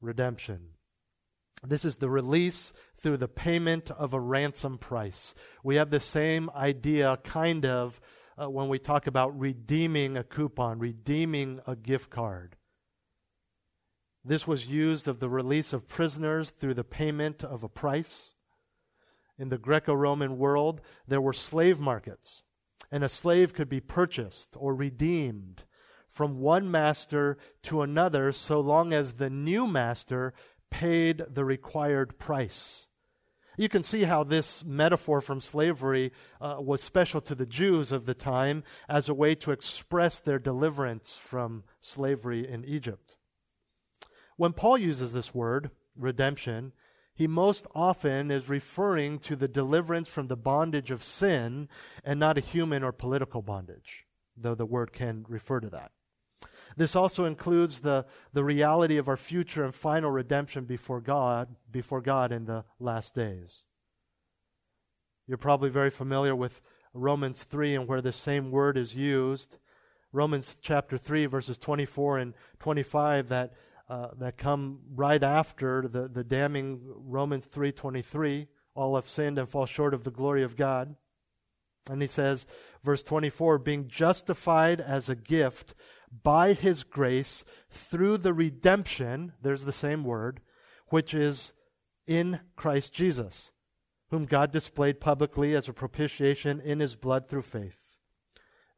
Redemption. 0.00 0.68
This 1.66 1.84
is 1.84 1.96
the 1.96 2.08
release 2.08 2.72
through 2.96 3.16
the 3.16 3.26
payment 3.26 3.90
of 3.90 4.14
a 4.14 4.20
ransom 4.20 4.78
price. 4.78 5.34
We 5.64 5.74
have 5.76 5.90
the 5.90 5.98
same 5.98 6.48
idea, 6.54 7.18
kind 7.24 7.66
of, 7.66 8.00
uh, 8.40 8.48
when 8.48 8.68
we 8.68 8.78
talk 8.78 9.06
about 9.06 9.38
redeeming 9.38 10.16
a 10.16 10.24
coupon, 10.24 10.78
redeeming 10.78 11.60
a 11.66 11.76
gift 11.76 12.10
card. 12.10 12.56
This 14.24 14.46
was 14.46 14.66
used 14.66 15.08
of 15.08 15.20
the 15.20 15.28
release 15.28 15.72
of 15.72 15.88
prisoners 15.88 16.50
through 16.50 16.74
the 16.74 16.84
payment 16.84 17.42
of 17.42 17.62
a 17.62 17.68
price. 17.68 18.34
In 19.38 19.48
the 19.48 19.58
Greco 19.58 19.94
Roman 19.94 20.38
world, 20.38 20.80
there 21.08 21.20
were 21.20 21.32
slave 21.32 21.80
markets, 21.80 22.42
and 22.90 23.02
a 23.02 23.08
slave 23.08 23.54
could 23.54 23.68
be 23.68 23.80
purchased 23.80 24.56
or 24.58 24.74
redeemed 24.74 25.64
from 26.08 26.40
one 26.40 26.70
master 26.70 27.38
to 27.62 27.82
another 27.82 28.32
so 28.32 28.60
long 28.60 28.92
as 28.92 29.14
the 29.14 29.30
new 29.30 29.66
master 29.66 30.34
paid 30.70 31.22
the 31.28 31.44
required 31.44 32.18
price. 32.18 32.88
You 33.60 33.68
can 33.68 33.82
see 33.82 34.04
how 34.04 34.24
this 34.24 34.64
metaphor 34.64 35.20
from 35.20 35.42
slavery 35.42 36.12
uh, 36.40 36.56
was 36.60 36.82
special 36.82 37.20
to 37.20 37.34
the 37.34 37.44
Jews 37.44 37.92
of 37.92 38.06
the 38.06 38.14
time 38.14 38.64
as 38.88 39.06
a 39.06 39.12
way 39.12 39.34
to 39.34 39.50
express 39.50 40.18
their 40.18 40.38
deliverance 40.38 41.18
from 41.18 41.64
slavery 41.78 42.48
in 42.48 42.64
Egypt. 42.64 43.16
When 44.38 44.54
Paul 44.54 44.78
uses 44.78 45.12
this 45.12 45.34
word, 45.34 45.72
redemption, 45.94 46.72
he 47.12 47.26
most 47.26 47.66
often 47.74 48.30
is 48.30 48.48
referring 48.48 49.18
to 49.18 49.36
the 49.36 49.46
deliverance 49.46 50.08
from 50.08 50.28
the 50.28 50.38
bondage 50.38 50.90
of 50.90 51.04
sin 51.04 51.68
and 52.02 52.18
not 52.18 52.38
a 52.38 52.40
human 52.40 52.82
or 52.82 52.92
political 52.92 53.42
bondage, 53.42 54.06
though 54.34 54.54
the 54.54 54.64
word 54.64 54.94
can 54.94 55.26
refer 55.28 55.60
to 55.60 55.68
that. 55.68 55.92
This 56.76 56.96
also 56.96 57.24
includes 57.24 57.80
the, 57.80 58.06
the 58.32 58.44
reality 58.44 58.96
of 58.96 59.08
our 59.08 59.16
future 59.16 59.64
and 59.64 59.74
final 59.74 60.10
redemption 60.10 60.64
before 60.64 61.00
God, 61.00 61.56
before 61.70 62.00
God 62.00 62.32
in 62.32 62.44
the 62.46 62.64
last 62.78 63.14
days. 63.14 63.64
You're 65.26 65.38
probably 65.38 65.70
very 65.70 65.90
familiar 65.90 66.34
with 66.34 66.60
Romans 66.92 67.42
3 67.42 67.76
and 67.76 67.88
where 67.88 68.00
the 68.00 68.12
same 68.12 68.50
word 68.50 68.76
is 68.76 68.94
used. 68.94 69.58
Romans 70.12 70.56
chapter 70.60 70.98
3, 70.98 71.26
verses 71.26 71.58
24 71.58 72.18
and 72.18 72.34
25 72.58 73.28
that 73.28 73.52
uh, 73.90 74.08
that 74.16 74.38
come 74.38 74.78
right 74.94 75.22
after 75.22 75.88
the, 75.88 76.06
the 76.06 76.22
damning 76.22 76.80
Romans 76.84 77.44
3:23, 77.46 78.46
all 78.76 78.94
have 78.94 79.08
sinned 79.08 79.36
and 79.36 79.48
fall 79.48 79.66
short 79.66 79.92
of 79.92 80.04
the 80.04 80.12
glory 80.12 80.44
of 80.44 80.56
God. 80.56 80.94
And 81.90 82.00
he 82.00 82.06
says, 82.06 82.46
verse 82.84 83.02
24, 83.02 83.58
being 83.58 83.88
justified 83.88 84.80
as 84.80 85.08
a 85.08 85.16
gift 85.16 85.74
by 86.10 86.52
his 86.52 86.82
grace 86.82 87.44
through 87.70 88.18
the 88.18 88.34
redemption, 88.34 89.32
there's 89.40 89.64
the 89.64 89.72
same 89.72 90.04
word, 90.04 90.40
which 90.88 91.14
is 91.14 91.52
in 92.06 92.40
Christ 92.56 92.92
Jesus, 92.92 93.52
whom 94.10 94.24
God 94.24 94.50
displayed 94.50 95.00
publicly 95.00 95.54
as 95.54 95.68
a 95.68 95.72
propitiation 95.72 96.60
in 96.60 96.80
his 96.80 96.96
blood 96.96 97.28
through 97.28 97.42
faith. 97.42 97.76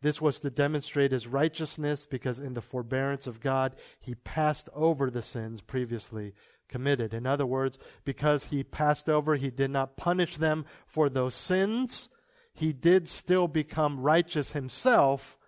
This 0.03 0.21
was 0.21 0.41
to 0.41 0.51
demonstrate 0.51 1.12
his 1.12 1.29
righteousness 1.29 2.07
because 2.07 2.41
in 2.41 2.55
the 2.55 2.61
forbearance 2.61 3.27
of 3.27 3.41
God, 3.41 3.77
he 4.01 4.17
passed 4.17 4.69
over 4.75 5.11
the 5.11 5.23
sins 5.23 5.61
previously 5.61 6.35
committed. 6.69 7.15
In 7.15 7.25
other 7.27 7.47
words, 7.47 7.79
because 8.05 8.47
he 8.47 8.65
passed 8.65 9.09
over, 9.09 9.37
he 9.37 9.51
did 9.51 9.71
not 9.71 9.97
punish 9.97 10.37
them 10.37 10.65
for 10.87 11.09
those 11.09 11.37
sins. 11.37 12.09
He 12.53 12.73
did 12.73 13.07
still 13.07 13.47
become 13.47 14.01
righteous 14.01 14.51
himself 14.51 15.39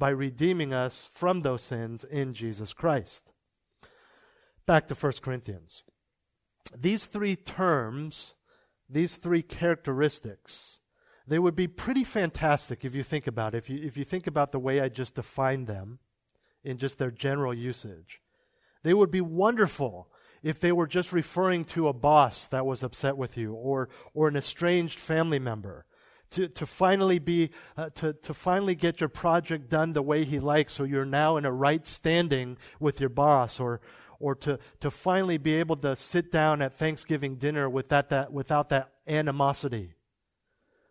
by 0.00 0.08
redeeming 0.08 0.72
us 0.72 1.08
from 1.12 1.42
those 1.42 1.62
sins 1.62 2.02
in 2.02 2.34
Jesus 2.34 2.72
Christ. 2.72 3.30
Back 4.66 4.88
to 4.88 4.94
1 4.94 5.12
Corinthians. 5.22 5.84
These 6.76 7.04
three 7.04 7.36
terms, 7.36 8.34
these 8.88 9.16
three 9.16 9.42
characteristics, 9.42 10.80
they 11.26 11.38
would 11.38 11.54
be 11.54 11.68
pretty 11.68 12.02
fantastic 12.02 12.84
if 12.84 12.94
you 12.94 13.02
think 13.02 13.26
about 13.26 13.54
it. 13.54 13.58
If 13.58 13.70
you, 13.70 13.78
if 13.84 13.96
you 13.96 14.04
think 14.04 14.26
about 14.26 14.52
the 14.52 14.58
way 14.58 14.80
I 14.80 14.88
just 14.88 15.14
defined 15.14 15.66
them 15.66 15.98
in 16.64 16.78
just 16.78 16.98
their 16.98 17.10
general 17.10 17.54
usage. 17.54 18.20
They 18.82 18.94
would 18.94 19.10
be 19.10 19.20
wonderful 19.20 20.08
if 20.42 20.58
they 20.58 20.72
were 20.72 20.86
just 20.86 21.12
referring 21.12 21.66
to 21.66 21.88
a 21.88 21.92
boss 21.92 22.48
that 22.48 22.64
was 22.64 22.82
upset 22.82 23.18
with 23.18 23.36
you 23.36 23.52
or, 23.52 23.90
or 24.14 24.28
an 24.28 24.36
estranged 24.36 24.98
family 24.98 25.38
member. 25.38 25.84
To, 26.32 26.46
to 26.46 26.64
finally 26.64 27.18
be, 27.18 27.50
uh, 27.76 27.90
to, 27.96 28.12
to 28.12 28.32
finally 28.32 28.76
get 28.76 29.00
your 29.00 29.08
project 29.08 29.68
done 29.68 29.94
the 29.94 30.02
way 30.02 30.24
he 30.24 30.38
likes 30.38 30.74
so 30.74 30.84
you're 30.84 31.04
now 31.04 31.36
in 31.36 31.44
a 31.44 31.52
right 31.52 31.84
standing 31.84 32.56
with 32.78 33.00
your 33.00 33.08
boss 33.08 33.58
or, 33.58 33.80
or 34.20 34.36
to, 34.36 34.60
to 34.78 34.92
finally 34.92 35.38
be 35.38 35.56
able 35.56 35.74
to 35.78 35.96
sit 35.96 36.30
down 36.30 36.62
at 36.62 36.72
Thanksgiving 36.72 37.34
dinner 37.34 37.68
with 37.68 37.88
that, 37.88 38.10
that, 38.10 38.32
without 38.32 38.68
that 38.68 38.92
animosity 39.08 39.94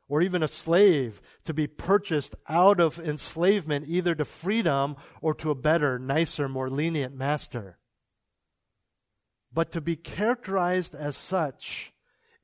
or 0.09 0.23
even 0.23 0.41
a 0.41 0.47
slave 0.47 1.21
to 1.45 1.53
be 1.53 1.67
purchased 1.67 2.35
out 2.49 2.81
of 2.81 2.99
enslavement 2.99 3.85
either 3.87 4.15
to 4.15 4.25
freedom 4.25 4.97
or 5.21 5.35
to 5.35 5.51
a 5.51 5.55
better, 5.55 5.99
nicer, 5.99 6.49
more 6.49 6.69
lenient 6.69 7.15
master. 7.15 7.77
But 9.53 9.71
to 9.71 9.81
be 9.81 9.95
characterized 9.95 10.95
as 10.95 11.15
such 11.15 11.93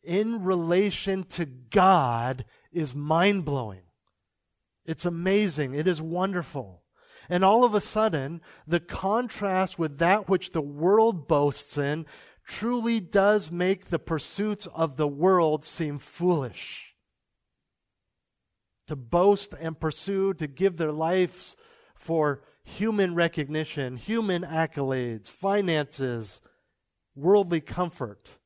in 0.04 0.44
relation 0.44 1.24
to 1.24 1.46
God 1.46 2.46
is 2.76 2.94
mind 2.94 3.46
blowing. 3.46 3.82
It's 4.86 5.06
amazing. 5.06 5.74
It 5.74 5.88
is 5.88 6.02
wonderful. 6.02 6.84
And 7.28 7.44
all 7.44 7.64
of 7.64 7.74
a 7.74 7.82
sudden, 7.82 8.42
the 8.68 8.80
contrast 8.80 9.80
with 9.80 9.98
that 9.98 10.30
which 10.30 10.52
the 10.52 10.62
world 10.62 11.28
boasts 11.28 11.78
in 11.78 12.06
truly 12.46 13.00
does 13.00 13.50
make 13.50 13.86
the 13.86 13.98
pursuits 13.98 14.68
of 14.68 14.98
the 14.98 15.08
world 15.08 15.66
seem 15.66 15.98
foolish 15.98 16.96
to 18.88 18.96
boast 18.96 19.54
and 19.60 19.80
pursue, 19.80 20.34
to 20.36 20.48
give 20.48 20.78
their 20.78 20.92
lives 20.92 21.56
for 21.96 22.44
human 22.64 23.16
recognition, 23.16 23.98
human 23.98 24.44
accolades, 24.44 25.28
finances, 25.28 26.42
worldly 27.16 27.62
comfort, 27.62 28.38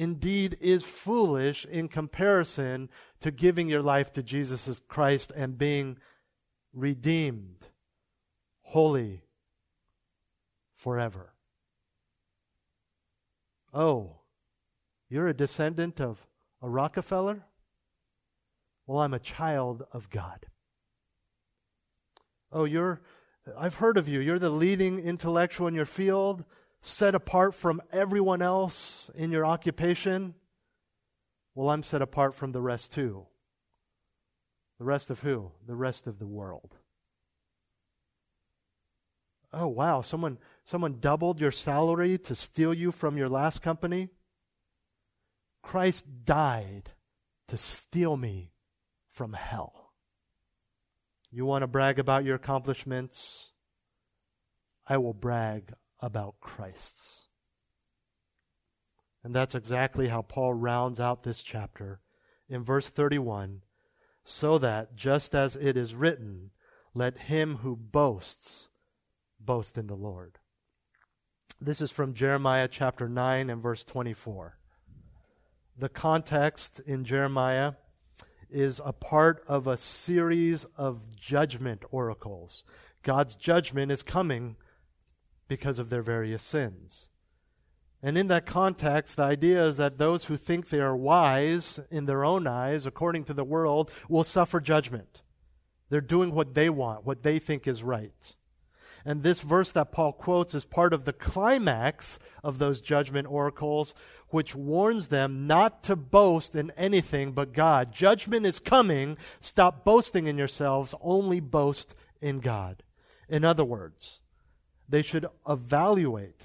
indeed 0.00 0.56
is 0.62 0.82
foolish 0.82 1.66
in 1.66 1.86
comparison 1.86 2.88
to 3.20 3.30
giving 3.30 3.68
your 3.68 3.82
life 3.82 4.10
to 4.10 4.22
Jesus 4.22 4.80
Christ 4.88 5.30
and 5.36 5.58
being 5.58 5.98
redeemed, 6.72 7.58
holy, 8.62 9.24
forever. 10.74 11.34
Oh, 13.74 14.20
you're 15.10 15.28
a 15.28 15.34
descendant 15.34 16.00
of 16.00 16.26
a 16.62 16.68
Rockefeller? 16.70 17.44
Well, 18.86 19.00
I'm 19.00 19.12
a 19.12 19.18
child 19.18 19.82
of 19.92 20.08
God. 20.08 20.46
Oh, 22.50 22.64
you're, 22.64 23.02
I've 23.54 23.74
heard 23.74 23.98
of 23.98 24.08
you. 24.08 24.20
You're 24.20 24.38
the 24.38 24.48
leading 24.48 24.98
intellectual 24.98 25.66
in 25.66 25.74
your 25.74 25.84
field, 25.84 26.44
set 26.82 27.14
apart 27.14 27.54
from 27.54 27.82
everyone 27.92 28.42
else 28.42 29.10
in 29.14 29.30
your 29.30 29.44
occupation. 29.44 30.34
Well, 31.54 31.70
I'm 31.70 31.82
set 31.82 32.02
apart 32.02 32.34
from 32.34 32.52
the 32.52 32.60
rest 32.60 32.92
too. 32.92 33.26
The 34.78 34.84
rest 34.84 35.10
of 35.10 35.20
who? 35.20 35.52
The 35.66 35.76
rest 35.76 36.06
of 36.06 36.18
the 36.18 36.26
world. 36.26 36.76
Oh, 39.52 39.66
wow. 39.66 40.00
Someone, 40.00 40.38
someone 40.64 41.00
doubled 41.00 41.40
your 41.40 41.50
salary 41.50 42.16
to 42.18 42.34
steal 42.34 42.72
you 42.72 42.92
from 42.92 43.18
your 43.18 43.28
last 43.28 43.60
company? 43.60 44.10
Christ 45.62 46.06
died 46.24 46.92
to 47.48 47.56
steal 47.56 48.16
me 48.16 48.52
from 49.10 49.32
hell. 49.32 49.92
You 51.30 51.44
want 51.44 51.62
to 51.62 51.66
brag 51.66 51.98
about 51.98 52.24
your 52.24 52.36
accomplishments? 52.36 53.52
I 54.86 54.96
will 54.96 55.14
brag 55.14 55.74
about 56.02 56.40
Christ's. 56.40 57.28
And 59.22 59.34
that's 59.34 59.54
exactly 59.54 60.08
how 60.08 60.22
Paul 60.22 60.54
rounds 60.54 60.98
out 60.98 61.22
this 61.22 61.42
chapter 61.42 62.00
in 62.48 62.64
verse 62.64 62.88
31 62.88 63.62
so 64.24 64.58
that, 64.58 64.96
just 64.96 65.34
as 65.34 65.56
it 65.56 65.76
is 65.76 65.94
written, 65.94 66.50
let 66.94 67.18
him 67.18 67.56
who 67.56 67.76
boasts 67.76 68.68
boast 69.38 69.78
in 69.78 69.86
the 69.86 69.94
Lord. 69.94 70.38
This 71.60 71.80
is 71.80 71.90
from 71.90 72.14
Jeremiah 72.14 72.68
chapter 72.68 73.08
9 73.08 73.50
and 73.50 73.62
verse 73.62 73.84
24. 73.84 74.56
The 75.76 75.88
context 75.88 76.80
in 76.86 77.04
Jeremiah 77.04 77.72
is 78.50 78.80
a 78.84 78.92
part 78.92 79.44
of 79.46 79.66
a 79.66 79.76
series 79.76 80.64
of 80.76 81.14
judgment 81.16 81.84
oracles. 81.90 82.64
God's 83.02 83.36
judgment 83.36 83.92
is 83.92 84.02
coming 84.02 84.56
because 85.50 85.80
of 85.80 85.90
their 85.90 86.00
various 86.00 86.44
sins. 86.44 87.08
And 88.02 88.16
in 88.16 88.28
that 88.28 88.46
context, 88.46 89.16
the 89.16 89.24
idea 89.24 89.66
is 89.66 89.76
that 89.78 89.98
those 89.98 90.26
who 90.26 90.36
think 90.36 90.68
they 90.68 90.80
are 90.80 90.96
wise 90.96 91.80
in 91.90 92.06
their 92.06 92.24
own 92.24 92.46
eyes, 92.46 92.86
according 92.86 93.24
to 93.24 93.34
the 93.34 93.44
world, 93.44 93.90
will 94.08 94.24
suffer 94.24 94.60
judgment. 94.60 95.22
They're 95.90 96.00
doing 96.00 96.32
what 96.32 96.54
they 96.54 96.70
want, 96.70 97.04
what 97.04 97.24
they 97.24 97.40
think 97.40 97.66
is 97.66 97.82
right. 97.82 98.36
And 99.04 99.22
this 99.22 99.40
verse 99.40 99.72
that 99.72 99.90
Paul 99.90 100.12
quotes 100.12 100.54
is 100.54 100.64
part 100.64 100.92
of 100.94 101.04
the 101.04 101.12
climax 101.12 102.20
of 102.44 102.58
those 102.58 102.80
judgment 102.80 103.26
oracles, 103.28 103.92
which 104.28 104.54
warns 104.54 105.08
them 105.08 105.48
not 105.48 105.82
to 105.84 105.96
boast 105.96 106.54
in 106.54 106.70
anything 106.76 107.32
but 107.32 107.52
God. 107.52 107.92
Judgment 107.92 108.46
is 108.46 108.60
coming. 108.60 109.16
Stop 109.40 109.84
boasting 109.84 110.28
in 110.28 110.38
yourselves. 110.38 110.94
Only 111.00 111.40
boast 111.40 111.96
in 112.20 112.38
God. 112.38 112.84
In 113.28 113.44
other 113.44 113.64
words, 113.64 114.20
they 114.90 115.02
should 115.02 115.26
evaluate 115.48 116.42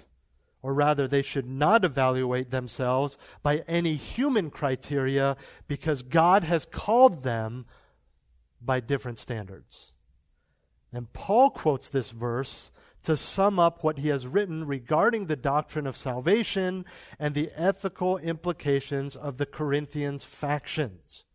or 0.66 0.74
rather, 0.74 1.08
they 1.08 1.22
should 1.22 1.46
not 1.46 1.86
evaluate 1.86 2.50
themselves 2.50 3.20
by 3.44 3.64
any 3.68 3.94
human 3.94 4.50
criteria 4.50 5.38
because 5.68 6.02
God 6.02 6.44
has 6.44 6.66
called 6.66 7.22
them 7.22 7.68
by 8.60 8.80
different 8.80 9.20
standards. 9.20 9.94
And 10.92 11.14
Paul 11.14 11.52
quotes 11.52 11.88
this 11.88 12.10
verse 12.10 12.72
to 13.04 13.16
sum 13.16 13.60
up 13.60 13.84
what 13.84 14.00
he 14.00 14.10
has 14.10 14.26
written 14.26 14.66
regarding 14.66 15.28
the 15.28 15.36
doctrine 15.36 15.86
of 15.86 15.96
salvation 15.96 16.84
and 17.20 17.36
the 17.36 17.52
ethical 17.56 18.18
implications 18.18 19.16
of 19.16 19.38
the 19.38 19.46
Corinthians 19.46 20.24
factions. 20.24 21.26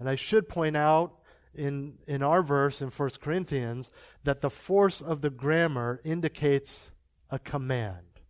And 0.00 0.08
I 0.08 0.14
should 0.14 0.48
point 0.48 0.78
out 0.78 1.18
in, 1.54 1.94
in 2.06 2.22
our 2.22 2.42
verse 2.42 2.80
in 2.80 2.88
1 2.88 3.10
Corinthians 3.20 3.90
that 4.24 4.40
the 4.40 4.50
force 4.50 5.00
of 5.02 5.20
the 5.20 5.30
grammar 5.30 6.00
indicates 6.04 6.90
a 7.30 7.38
command. 7.38 8.20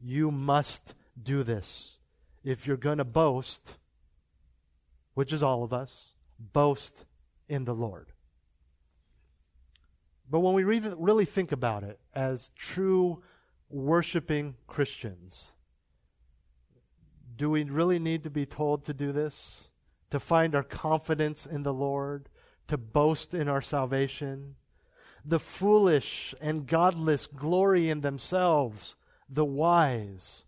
You 0.00 0.30
must 0.30 0.94
do 1.20 1.42
this. 1.42 1.98
If 2.44 2.66
you're 2.66 2.76
going 2.76 2.98
to 2.98 3.04
boast, 3.04 3.76
which 5.14 5.32
is 5.32 5.42
all 5.42 5.62
of 5.62 5.72
us, 5.72 6.14
boast 6.38 7.04
in 7.48 7.64
the 7.64 7.74
Lord. 7.74 8.12
But 10.28 10.40
when 10.40 10.54
we 10.54 10.64
really 10.64 11.24
think 11.24 11.52
about 11.52 11.84
it 11.84 12.00
as 12.14 12.50
true 12.56 13.22
worshiping 13.68 14.54
Christians, 14.66 15.52
do 17.36 17.50
we 17.50 17.64
really 17.64 17.98
need 17.98 18.22
to 18.24 18.30
be 18.30 18.46
told 18.46 18.84
to 18.86 18.94
do 18.94 19.12
this? 19.12 19.68
To 20.12 20.20
find 20.20 20.54
our 20.54 20.62
confidence 20.62 21.46
in 21.46 21.62
the 21.62 21.72
Lord? 21.72 22.28
To 22.68 22.76
boast 22.76 23.32
in 23.32 23.48
our 23.48 23.62
salvation? 23.62 24.56
The 25.24 25.38
foolish 25.38 26.34
and 26.38 26.66
godless 26.66 27.26
glory 27.26 27.88
in 27.88 28.02
themselves 28.02 28.94
the 29.26 29.44
wise, 29.46 30.44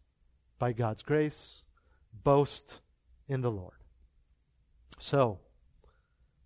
by 0.59 0.75
God's 0.75 1.03
grace, 1.03 1.65
boast 2.23 2.81
in 3.27 3.41
the 3.41 3.51
Lord. 3.51 3.79
So, 4.99 5.39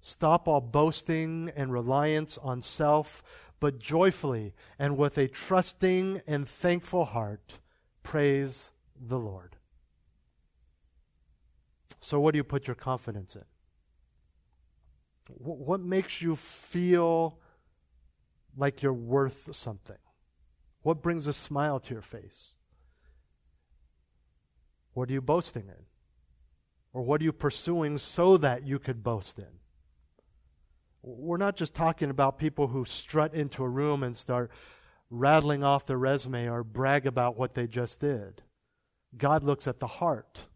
stop 0.00 0.46
all 0.46 0.60
boasting 0.60 1.50
and 1.56 1.72
reliance 1.72 2.38
on 2.38 2.62
self, 2.62 3.24
but 3.58 3.80
joyfully 3.80 4.54
and 4.78 4.96
with 4.96 5.18
a 5.18 5.26
trusting 5.26 6.22
and 6.24 6.48
thankful 6.48 7.06
heart, 7.06 7.58
praise 8.04 8.70
the 8.96 9.18
Lord. 9.18 9.57
So, 12.00 12.20
what 12.20 12.32
do 12.32 12.38
you 12.38 12.44
put 12.44 12.66
your 12.66 12.76
confidence 12.76 13.36
in? 13.36 13.44
What 15.36 15.80
makes 15.80 16.22
you 16.22 16.36
feel 16.36 17.38
like 18.56 18.82
you're 18.82 18.92
worth 18.92 19.54
something? 19.54 19.96
What 20.82 21.02
brings 21.02 21.26
a 21.26 21.32
smile 21.32 21.80
to 21.80 21.94
your 21.94 22.02
face? 22.02 22.54
What 24.94 25.10
are 25.10 25.12
you 25.12 25.20
boasting 25.20 25.64
in? 25.68 25.84
Or 26.92 27.02
what 27.02 27.20
are 27.20 27.24
you 27.24 27.32
pursuing 27.32 27.98
so 27.98 28.36
that 28.38 28.66
you 28.66 28.78
could 28.78 29.02
boast 29.02 29.38
in? 29.38 29.60
We're 31.02 31.36
not 31.36 31.56
just 31.56 31.74
talking 31.74 32.10
about 32.10 32.38
people 32.38 32.68
who 32.68 32.84
strut 32.84 33.34
into 33.34 33.62
a 33.62 33.68
room 33.68 34.02
and 34.02 34.16
start 34.16 34.50
rattling 35.10 35.62
off 35.62 35.86
their 35.86 35.98
resume 35.98 36.48
or 36.48 36.64
brag 36.64 37.06
about 37.06 37.38
what 37.38 37.54
they 37.54 37.66
just 37.66 38.00
did. 38.00 38.42
God 39.16 39.42
looks 39.42 39.66
at 39.66 39.78
the 39.78 39.86
heart. 39.86 40.47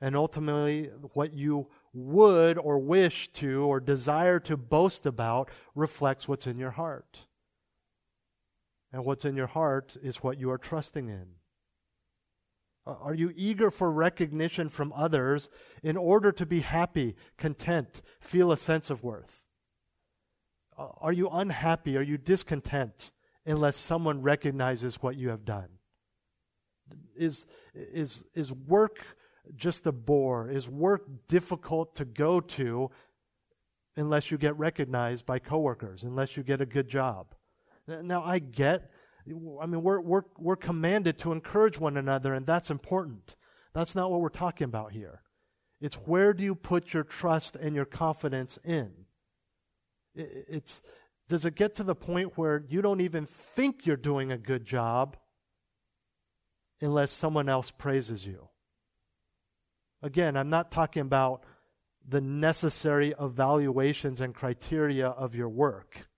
And 0.00 0.16
ultimately, 0.16 0.90
what 1.12 1.34
you 1.34 1.68
would 1.92 2.56
or 2.56 2.78
wish 2.78 3.30
to 3.32 3.64
or 3.64 3.80
desire 3.80 4.40
to 4.40 4.56
boast 4.56 5.04
about 5.04 5.50
reflects 5.74 6.26
what's 6.26 6.46
in 6.46 6.58
your 6.58 6.70
heart. 6.70 7.26
And 8.92 9.04
what's 9.04 9.24
in 9.24 9.36
your 9.36 9.46
heart 9.46 9.96
is 10.02 10.22
what 10.22 10.38
you 10.38 10.50
are 10.50 10.58
trusting 10.58 11.08
in. 11.08 11.26
Are 12.86 13.14
you 13.14 13.32
eager 13.36 13.70
for 13.70 13.92
recognition 13.92 14.68
from 14.68 14.92
others 14.94 15.50
in 15.82 15.96
order 15.96 16.32
to 16.32 16.46
be 16.46 16.60
happy, 16.60 17.14
content, 17.36 18.00
feel 18.20 18.50
a 18.50 18.56
sense 18.56 18.90
of 18.90 19.04
worth? 19.04 19.44
Are 20.76 21.12
you 21.12 21.28
unhappy? 21.28 21.96
Are 21.98 22.02
you 22.02 22.16
discontent 22.16 23.12
unless 23.44 23.76
someone 23.76 24.22
recognizes 24.22 25.02
what 25.02 25.16
you 25.16 25.28
have 25.28 25.44
done? 25.44 25.68
Is, 27.14 27.46
is, 27.74 28.24
is 28.34 28.50
work 28.50 28.98
just 29.56 29.86
a 29.86 29.92
bore? 29.92 30.48
Is 30.48 30.68
work 30.68 31.06
difficult 31.28 31.94
to 31.96 32.04
go 32.04 32.40
to 32.40 32.90
unless 33.96 34.30
you 34.30 34.38
get 34.38 34.58
recognized 34.58 35.26
by 35.26 35.38
coworkers, 35.38 36.04
unless 36.04 36.36
you 36.36 36.42
get 36.42 36.60
a 36.60 36.66
good 36.66 36.88
job? 36.88 37.34
Now, 37.86 38.22
I 38.22 38.38
get, 38.38 38.90
I 39.26 39.66
mean, 39.66 39.82
we're, 39.82 40.00
we're, 40.00 40.22
we're 40.38 40.56
commanded 40.56 41.18
to 41.18 41.32
encourage 41.32 41.78
one 41.78 41.96
another, 41.96 42.34
and 42.34 42.46
that's 42.46 42.70
important. 42.70 43.36
That's 43.72 43.94
not 43.94 44.10
what 44.10 44.20
we're 44.20 44.28
talking 44.28 44.64
about 44.64 44.92
here. 44.92 45.22
It's 45.80 45.96
where 45.96 46.34
do 46.34 46.44
you 46.44 46.54
put 46.54 46.92
your 46.92 47.04
trust 47.04 47.56
and 47.56 47.74
your 47.74 47.86
confidence 47.86 48.58
in? 48.64 48.92
It's, 50.14 50.82
does 51.28 51.44
it 51.44 51.54
get 51.54 51.74
to 51.76 51.84
the 51.84 51.94
point 51.94 52.36
where 52.36 52.64
you 52.68 52.82
don't 52.82 53.00
even 53.00 53.24
think 53.24 53.86
you're 53.86 53.96
doing 53.96 54.30
a 54.30 54.38
good 54.38 54.64
job 54.64 55.16
unless 56.80 57.10
someone 57.10 57.48
else 57.48 57.70
praises 57.70 58.26
you? 58.26 58.49
Again, 60.02 60.36
I'm 60.36 60.50
not 60.50 60.70
talking 60.70 61.02
about 61.02 61.44
the 62.08 62.20
necessary 62.20 63.14
evaluations 63.20 64.20
and 64.20 64.34
criteria 64.34 65.08
of 65.08 65.34
your 65.34 65.48
work. 65.48 66.08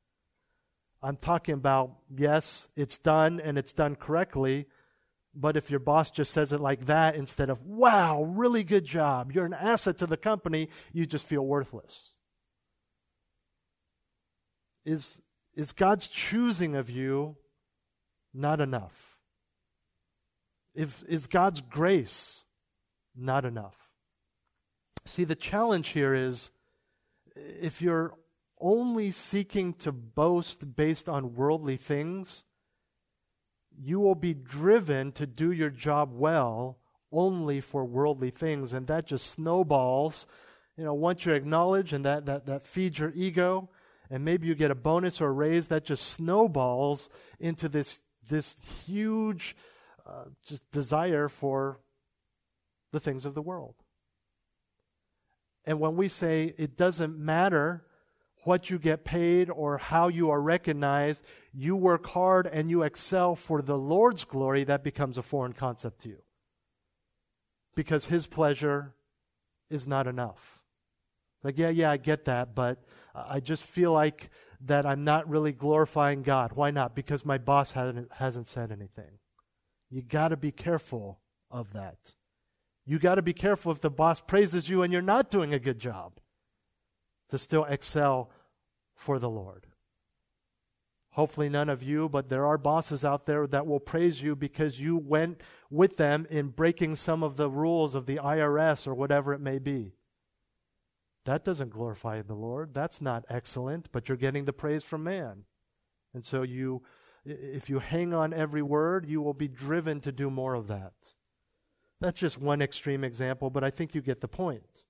I'm 1.03 1.17
talking 1.17 1.55
about, 1.55 1.97
yes, 2.17 2.69
it's 2.77 2.99
done 2.99 3.41
and 3.41 3.59
it's 3.59 3.73
done 3.73 3.97
correctly, 3.97 4.67
but 5.35 5.57
if 5.57 5.71
your 5.71 5.81
boss 5.81 6.11
just 6.11 6.33
says 6.33 6.53
it 6.53 6.61
like 6.61 6.87
that 6.87 7.17
instead 7.17 7.51
of, 7.51 7.65
wow, 7.65 8.23
really 8.23 8.63
good 8.63 8.85
job, 8.85 9.33
you're 9.33 9.47
an 9.47 9.55
asset 9.55 9.99
to 9.99 10.07
the 10.07 10.17
company, 10.17 10.69
you 10.93 11.05
just 11.05 11.25
feel 11.25 11.45
worthless. 11.45 12.15
Is, 14.85 15.23
is 15.55 15.73
God's 15.73 16.07
choosing 16.07 16.77
of 16.77 16.89
you 16.89 17.37
not 18.33 18.61
enough? 18.61 19.19
If, 20.75 21.03
is 21.09 21.27
God's 21.27 21.61
grace 21.61 22.45
not 23.17 23.45
enough? 23.45 23.77
See, 25.05 25.25
the 25.25 25.35
challenge 25.35 25.89
here 25.89 26.15
is 26.15 26.51
if 27.35 27.83
you're 27.83 28.15
only 28.61 29.11
seeking 29.11 29.75
to 29.75 29.91
boast 29.91 30.77
based 30.77 31.09
on 31.09 31.35
worldly 31.35 31.77
things, 31.77 32.45
you 33.77 33.99
will 33.99 34.15
be 34.15 34.35
driven 34.35 35.13
to 35.13 35.27
do 35.27 35.51
your 35.51 35.71
job 35.71 36.11
well 36.13 36.79
only 37.11 37.61
for 37.61 37.85
worldly 37.85 38.31
things, 38.31 38.73
and 38.73 38.87
that 38.87 39.07
just 39.07 39.27
snowballs. 39.27 40.27
You 40.77 40.85
know, 40.85 40.95
once 40.95 41.27
you're 41.27 41.35
acknowledged 41.35 41.93
and 41.93 42.05
that, 42.05 42.27
that, 42.27 42.47
that 42.47 42.63
feeds 42.63 42.99
your 42.99 43.13
ego, 43.15 43.69
and 44.09 44.25
maybe 44.25 44.47
you 44.47 44.55
get 44.55 44.71
a 44.71 44.75
bonus 44.75 45.21
or 45.21 45.29
a 45.29 45.33
raise, 45.33 45.69
that 45.69 45.85
just 45.85 46.07
snowballs 46.07 47.11
into 47.39 47.69
this, 47.69 48.01
this 48.29 48.57
huge 48.87 49.57
uh, 50.07 50.25
just 50.47 50.71
desire 50.71 51.29
for 51.29 51.81
the 52.93 53.01
things 53.01 53.27
of 53.27 53.35
the 53.35 53.43
world. 53.43 53.75
And 55.65 55.81
when 55.81 55.97
we 55.97 56.09
say 56.09 56.55
it 56.59 56.77
doesn't 56.77 57.19
matter 57.19 57.85
what 58.45 58.71
you 58.71 58.79
get 58.79 59.05
paid 59.05 59.49
or 59.49 59.79
how 59.79 60.09
you 60.09 60.31
are 60.31 60.41
recognized, 60.41 61.25
you 61.53 61.77
work 61.77 62.07
hard 62.07 62.47
and 62.47 62.71
you 62.71 62.83
excel 62.83 63.37
for 63.37 63.63
the 63.63 63.79
Lord's 63.79 64.25
glory, 64.25 64.65
that 64.65 64.83
becomes 64.83 65.17
a 65.17 65.23
foreign 65.23 65.53
concept 65.53 66.01
to 66.01 66.09
you. 66.09 66.23
Because 67.75 68.07
His 68.07 68.27
pleasure 68.27 68.95
is 69.71 69.87
not 69.87 70.07
enough. 70.07 70.61
Like, 71.45 71.57
yeah, 71.57 71.71
yeah, 71.71 71.91
I 71.91 71.97
get 71.97 72.25
that, 72.27 72.55
but 72.55 72.83
I 73.15 73.41
just 73.41 73.63
feel 73.63 73.93
like 73.93 74.31
that 74.61 74.87
I'm 74.87 75.05
not 75.05 75.29
really 75.29 75.53
glorifying 75.53 76.23
God. 76.23 76.53
Why 76.53 76.71
not? 76.71 76.95
Because 76.95 77.25
my 77.25 77.39
boss 77.39 77.73
hasn't, 77.73 78.13
hasn't 78.13 78.47
said 78.47 78.71
anything. 78.71 79.19
You 79.91 80.03
got 80.03 80.29
to 80.29 80.37
be 80.37 80.53
careful 80.53 81.21
of 81.51 81.73
that. 81.73 82.15
You 82.85 82.99
got 82.99 83.17
to 83.17 83.23
be 83.23 83.33
careful 83.33 83.73
if 83.73 83.81
the 83.81 83.91
boss 83.91 84.21
praises 84.21 84.69
you 84.69 84.83
and 84.83 84.93
you're 84.93 85.03
not 85.03 85.31
doing 85.31 85.55
a 85.55 85.59
good 85.59 85.79
job 85.79 86.19
to 87.29 87.39
still 87.39 87.65
excel 87.65 88.31
for 88.95 89.19
the 89.19 89.31
Lord. 89.31 89.67
Hopefully, 91.13 91.49
none 91.49 91.69
of 91.69 91.83
you, 91.83 92.09
but 92.09 92.31
there 92.31 92.47
are 92.47 92.57
bosses 92.57 93.05
out 93.05 93.27
there 93.27 93.47
that 93.47 93.67
will 93.67 93.81
praise 93.81 94.23
you 94.23 94.35
because 94.35 94.81
you 94.81 94.97
went 94.97 95.43
with 95.71 95.99
them 95.99 96.27
in 96.31 96.49
breaking 96.49 96.95
some 96.95 97.23
of 97.23 97.37
the 97.37 97.51
rules 97.51 97.95
of 97.95 98.07
the 98.07 98.17
IRS 98.17 98.87
or 98.87 98.95
whatever 98.95 99.35
it 99.35 99.41
may 99.41 99.59
be. 99.59 99.93
That 101.25 101.45
doesn't 101.45 101.71
glorify 101.71 102.23
the 102.23 102.35
Lord. 102.35 102.73
That's 102.73 103.01
not 103.01 103.27
excellent, 103.29 103.93
but 103.93 104.09
you're 104.09 104.17
getting 104.17 104.47
the 104.47 104.55
praise 104.55 104.83
from 104.83 105.05
man. 105.05 105.45
And 106.15 106.25
so 106.25 106.43
you 106.43 106.83
if 107.25 107.71
you 107.71 107.79
hang 107.79 108.13
on 108.13 108.33
every 108.33 108.63
word, 108.63 109.07
you 109.07 109.23
will 109.23 109.35
be 109.35 109.49
driven 109.49 110.01
to 110.01 110.13
do 110.13 110.31
more 110.31 110.55
of 110.55 110.67
that. 110.69 110.93
That's 112.03 112.19
just 112.19 112.37
one 112.37 112.61
extreme 112.61 113.05
example, 113.05 113.49
but 113.49 113.63
I 113.63 113.71
think 113.71 113.95
you 113.95 114.01
get 114.03 114.21
the 114.21 114.27
point. 114.27 114.85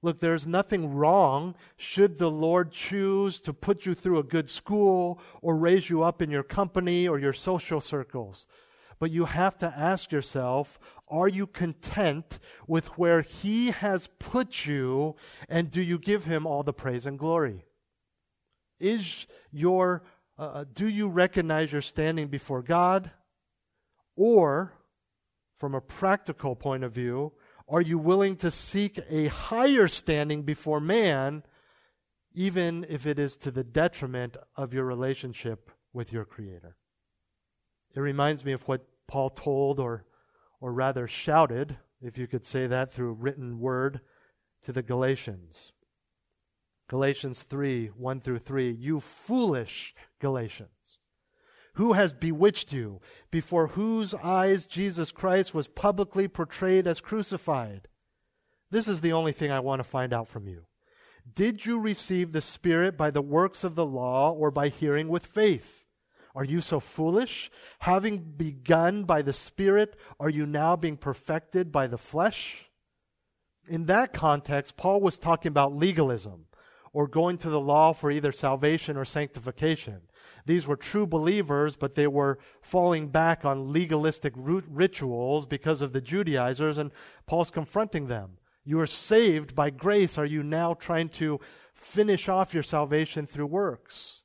Look, 0.00 0.20
there's 0.20 0.46
nothing 0.46 0.94
wrong 0.94 1.54
should 1.76 2.18
the 2.18 2.30
Lord 2.30 2.72
choose 2.72 3.42
to 3.42 3.52
put 3.52 3.84
you 3.84 3.94
through 3.94 4.18
a 4.18 4.22
good 4.22 4.48
school 4.48 5.20
or 5.42 5.54
raise 5.54 5.90
you 5.90 6.02
up 6.02 6.22
in 6.22 6.30
your 6.30 6.42
company 6.42 7.06
or 7.06 7.18
your 7.18 7.34
social 7.34 7.78
circles. 7.78 8.46
But 8.98 9.10
you 9.10 9.26
have 9.26 9.58
to 9.58 9.66
ask 9.66 10.10
yourself, 10.10 10.78
are 11.08 11.28
you 11.28 11.46
content 11.46 12.38
with 12.66 12.86
where 12.96 13.20
He 13.20 13.70
has 13.70 14.08
put 14.18 14.64
you, 14.64 15.14
and 15.46 15.70
do 15.70 15.82
you 15.82 15.98
give 15.98 16.24
Him 16.24 16.46
all 16.46 16.62
the 16.62 16.72
praise 16.72 17.04
and 17.04 17.18
glory? 17.18 17.66
Is 18.80 19.26
your, 19.52 20.04
uh, 20.38 20.42
uh, 20.42 20.64
do 20.72 20.88
you 20.88 21.06
recognize 21.08 21.70
you're 21.70 21.82
standing 21.82 22.28
before 22.28 22.62
God? 22.62 23.10
Or, 24.16 24.72
from 25.58 25.74
a 25.74 25.80
practical 25.80 26.56
point 26.56 26.84
of 26.84 26.92
view, 26.92 27.32
are 27.68 27.80
you 27.80 27.98
willing 27.98 28.36
to 28.36 28.50
seek 28.50 29.00
a 29.10 29.26
higher 29.26 29.88
standing 29.88 30.42
before 30.42 30.80
man, 30.80 31.42
even 32.34 32.86
if 32.88 33.06
it 33.06 33.18
is 33.18 33.36
to 33.38 33.50
the 33.50 33.64
detriment 33.64 34.36
of 34.56 34.72
your 34.72 34.84
relationship 34.84 35.70
with 35.92 36.12
your 36.12 36.24
Creator? 36.24 36.76
It 37.94 38.00
reminds 38.00 38.44
me 38.44 38.52
of 38.52 38.62
what 38.62 38.86
Paul 39.06 39.30
told 39.30 39.78
or 39.78 40.04
or 40.60 40.72
rather 40.72 41.06
shouted, 41.06 41.76
if 42.00 42.18
you 42.18 42.26
could 42.26 42.44
say 42.44 42.66
that 42.66 42.92
through 42.92 43.12
written 43.12 43.60
word, 43.60 44.00
to 44.62 44.72
the 44.72 44.82
Galatians. 44.82 45.72
Galatians 46.88 47.42
3 47.42 47.88
1 47.88 48.20
through 48.20 48.38
3. 48.38 48.72
You 48.72 48.98
foolish 48.98 49.94
Galatians. 50.20 51.00
Who 51.78 51.92
has 51.92 52.12
bewitched 52.12 52.72
you, 52.72 53.00
before 53.30 53.68
whose 53.68 54.12
eyes 54.12 54.66
Jesus 54.66 55.12
Christ 55.12 55.54
was 55.54 55.68
publicly 55.68 56.26
portrayed 56.26 56.88
as 56.88 57.00
crucified? 57.00 57.86
This 58.72 58.88
is 58.88 59.00
the 59.00 59.12
only 59.12 59.30
thing 59.30 59.52
I 59.52 59.60
want 59.60 59.78
to 59.78 59.84
find 59.84 60.12
out 60.12 60.26
from 60.26 60.48
you. 60.48 60.64
Did 61.32 61.66
you 61.66 61.78
receive 61.78 62.32
the 62.32 62.40
Spirit 62.40 62.96
by 62.96 63.12
the 63.12 63.22
works 63.22 63.62
of 63.62 63.76
the 63.76 63.86
law 63.86 64.32
or 64.32 64.50
by 64.50 64.70
hearing 64.70 65.08
with 65.08 65.24
faith? 65.24 65.84
Are 66.34 66.42
you 66.42 66.60
so 66.60 66.80
foolish? 66.80 67.48
Having 67.78 68.32
begun 68.36 69.04
by 69.04 69.22
the 69.22 69.32
Spirit, 69.32 69.94
are 70.18 70.30
you 70.30 70.46
now 70.46 70.74
being 70.74 70.96
perfected 70.96 71.70
by 71.70 71.86
the 71.86 71.96
flesh? 71.96 72.70
In 73.68 73.86
that 73.86 74.12
context, 74.12 74.76
Paul 74.76 75.00
was 75.00 75.16
talking 75.16 75.50
about 75.50 75.76
legalism 75.76 76.46
or 76.92 77.06
going 77.06 77.38
to 77.38 77.50
the 77.50 77.60
law 77.60 77.92
for 77.92 78.10
either 78.10 78.32
salvation 78.32 78.96
or 78.96 79.04
sanctification. 79.04 80.00
These 80.48 80.66
were 80.66 80.76
true 80.76 81.06
believers, 81.06 81.76
but 81.76 81.94
they 81.94 82.06
were 82.06 82.38
falling 82.62 83.08
back 83.08 83.44
on 83.44 83.70
legalistic 83.70 84.32
rituals 84.34 85.44
because 85.44 85.82
of 85.82 85.92
the 85.92 86.00
Judaizers, 86.00 86.78
and 86.78 86.90
Paul's 87.26 87.50
confronting 87.50 88.06
them. 88.06 88.38
You 88.64 88.80
are 88.80 88.86
saved 88.86 89.54
by 89.54 89.68
grace. 89.68 90.16
Are 90.16 90.24
you 90.24 90.42
now 90.42 90.72
trying 90.72 91.10
to 91.10 91.38
finish 91.74 92.30
off 92.30 92.54
your 92.54 92.62
salvation 92.62 93.26
through 93.26 93.44
works? 93.44 94.22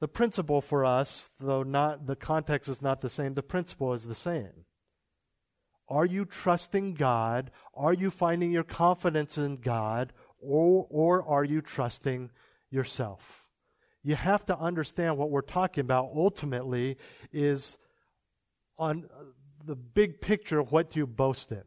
The 0.00 0.08
principle 0.08 0.60
for 0.60 0.84
us, 0.84 1.30
though 1.40 1.62
not 1.62 2.06
the 2.06 2.14
context 2.14 2.68
is 2.68 2.82
not 2.82 3.00
the 3.00 3.08
same, 3.08 3.32
the 3.32 3.42
principle 3.42 3.94
is 3.94 4.04
the 4.04 4.14
same. 4.14 4.66
Are 5.88 6.04
you 6.04 6.26
trusting 6.26 6.92
God? 6.92 7.50
Are 7.72 7.94
you 7.94 8.10
finding 8.10 8.50
your 8.50 8.62
confidence 8.62 9.38
in 9.38 9.54
God? 9.54 10.12
Or, 10.38 10.86
or 10.90 11.26
are 11.26 11.44
you 11.44 11.62
trusting 11.62 12.28
yourself? 12.70 13.47
You 14.02 14.14
have 14.14 14.46
to 14.46 14.58
understand 14.58 15.18
what 15.18 15.30
we're 15.30 15.40
talking 15.40 15.82
about 15.82 16.10
ultimately 16.14 16.96
is 17.32 17.76
on 18.78 19.08
the 19.64 19.76
big 19.76 20.20
picture 20.20 20.62
what 20.62 20.90
do 20.90 21.00
you 21.00 21.06
boast 21.06 21.52
in? 21.52 21.64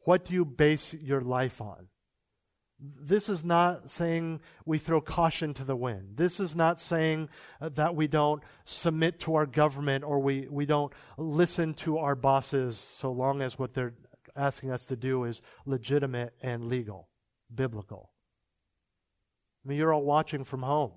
What 0.00 0.24
do 0.24 0.34
you 0.34 0.44
base 0.44 0.94
your 0.94 1.20
life 1.20 1.60
on? 1.60 1.88
This 2.80 3.28
is 3.28 3.44
not 3.44 3.90
saying 3.90 4.40
we 4.66 4.78
throw 4.78 5.00
caution 5.00 5.54
to 5.54 5.64
the 5.64 5.76
wind. 5.76 6.16
This 6.16 6.40
is 6.40 6.56
not 6.56 6.80
saying 6.80 7.28
uh, 7.60 7.70
that 7.70 7.94
we 7.94 8.08
don't 8.08 8.42
submit 8.64 9.20
to 9.20 9.36
our 9.36 9.46
government 9.46 10.04
or 10.04 10.18
we, 10.18 10.48
we 10.50 10.66
don't 10.66 10.92
listen 11.16 11.72
to 11.74 11.98
our 11.98 12.14
bosses 12.14 12.76
so 12.76 13.12
long 13.12 13.40
as 13.40 13.58
what 13.58 13.74
they're 13.74 13.94
asking 14.36 14.72
us 14.72 14.86
to 14.86 14.96
do 14.96 15.24
is 15.24 15.40
legitimate 15.64 16.34
and 16.42 16.66
legal, 16.66 17.08
biblical. 17.54 18.10
I 19.64 19.68
mean, 19.68 19.78
you're 19.78 19.92
all 19.92 20.02
watching 20.04 20.44
from 20.44 20.62
home. 20.62 20.92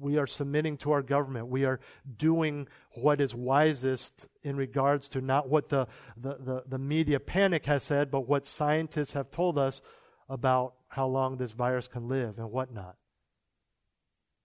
We 0.00 0.16
are 0.16 0.28
submitting 0.28 0.76
to 0.78 0.92
our 0.92 1.02
government. 1.02 1.48
We 1.48 1.64
are 1.64 1.80
doing 2.16 2.68
what 2.92 3.20
is 3.20 3.34
wisest 3.34 4.28
in 4.42 4.56
regards 4.56 5.08
to 5.10 5.20
not 5.20 5.48
what 5.48 5.68
the, 5.68 5.88
the, 6.16 6.36
the, 6.38 6.64
the 6.68 6.78
media 6.78 7.18
panic 7.18 7.66
has 7.66 7.82
said, 7.82 8.10
but 8.10 8.28
what 8.28 8.46
scientists 8.46 9.14
have 9.14 9.30
told 9.30 9.58
us 9.58 9.82
about 10.28 10.74
how 10.88 11.06
long 11.06 11.36
this 11.36 11.52
virus 11.52 11.88
can 11.88 12.08
live 12.08 12.38
and 12.38 12.50
whatnot. 12.50 12.96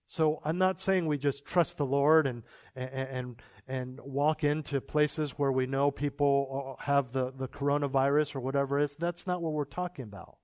So 0.08 0.42
I'm 0.44 0.58
not 0.58 0.82
saying 0.82 1.06
we 1.06 1.18
just 1.18 1.46
trust 1.46 1.78
the 1.78 1.86
Lord 1.86 2.28
and 2.28 2.44
and 2.76 3.42
and 3.66 3.98
walk 4.02 4.44
into 4.44 4.82
places 4.82 5.32
where 5.32 5.54
we 5.54 5.66
know 5.66 5.90
people 5.90 6.76
have 6.82 7.14
the, 7.14 7.32
the 7.32 7.48
coronavirus 7.48 8.36
or 8.36 8.42
whatever 8.42 8.78
it 8.78 8.84
is. 8.84 8.96
That's 8.96 9.26
not 9.26 9.42
what 9.42 9.54
we're 9.54 9.64
talking 9.64 10.04
about. 10.04 10.38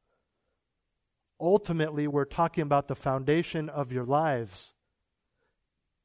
Ultimately, 1.39 2.07
we're 2.07 2.25
talking 2.25 2.63
about 2.63 2.87
the 2.87 2.95
foundation 2.95 3.69
of 3.69 3.91
your 3.91 4.05
lives. 4.05 4.73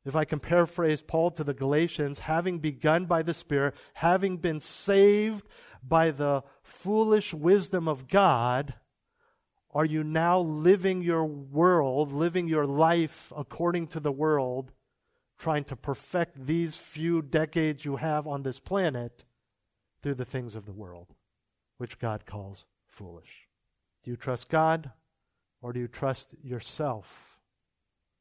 If 0.04 0.16
I 0.16 0.24
can 0.24 0.40
paraphrase 0.40 1.02
Paul 1.02 1.30
to 1.32 1.44
the 1.44 1.54
Galatians, 1.54 2.20
having 2.20 2.58
begun 2.58 3.06
by 3.06 3.22
the 3.22 3.34
Spirit, 3.34 3.74
having 3.94 4.36
been 4.36 4.60
saved 4.60 5.46
by 5.82 6.10
the 6.10 6.42
foolish 6.62 7.32
wisdom 7.32 7.88
of 7.88 8.08
God, 8.08 8.74
are 9.70 9.84
you 9.84 10.04
now 10.04 10.40
living 10.40 11.02
your 11.02 11.24
world, 11.24 12.12
living 12.12 12.48
your 12.48 12.66
life 12.66 13.32
according 13.34 13.86
to 13.88 14.00
the 14.00 14.12
world, 14.12 14.72
trying 15.38 15.64
to 15.64 15.76
perfect 15.76 16.46
these 16.46 16.76
few 16.76 17.22
decades 17.22 17.84
you 17.84 17.96
have 17.96 18.26
on 18.26 18.42
this 18.42 18.58
planet 18.58 19.24
through 20.02 20.14
the 20.14 20.24
things 20.24 20.54
of 20.54 20.66
the 20.66 20.72
world, 20.72 21.14
which 21.78 21.98
God 21.98 22.26
calls 22.26 22.66
foolish? 22.86 23.48
Do 24.02 24.10
you 24.10 24.16
trust 24.16 24.50
God 24.50 24.90
or 25.62 25.72
do 25.72 25.80
you 25.80 25.88
trust 25.88 26.34
yourself 26.42 27.38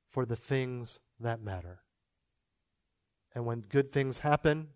for 0.10 0.26
the 0.26 0.36
things 0.36 1.00
that 1.20 1.42
matter? 1.42 1.80
And 3.34 3.46
when 3.46 3.62
good 3.62 3.92
things 3.92 4.20
happen 4.20 4.68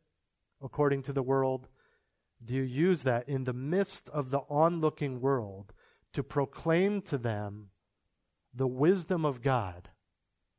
according 0.61 1.03
to 1.03 1.13
the 1.13 1.23
world, 1.23 1.67
do 2.43 2.55
you 2.55 2.63
use 2.63 3.03
that 3.03 3.29
in 3.29 3.43
the 3.43 3.53
midst 3.53 4.09
of 4.09 4.31
the 4.31 4.41
onlooking 4.49 5.21
world 5.21 5.73
to 6.13 6.23
proclaim 6.23 7.01
to 7.03 7.17
them 7.17 7.69
the 8.53 8.67
wisdom 8.67 9.25
of 9.25 9.41
God 9.41 9.89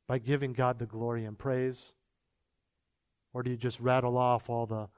by 0.06 0.18
giving 0.18 0.52
God 0.52 0.78
the 0.78 0.86
glory 0.86 1.24
and 1.24 1.38
praise? 1.38 1.94
Or 3.32 3.42
do 3.42 3.50
you 3.50 3.56
just 3.56 3.80
rattle 3.80 4.16
off 4.16 4.48
all 4.48 4.66
the, 4.66 4.88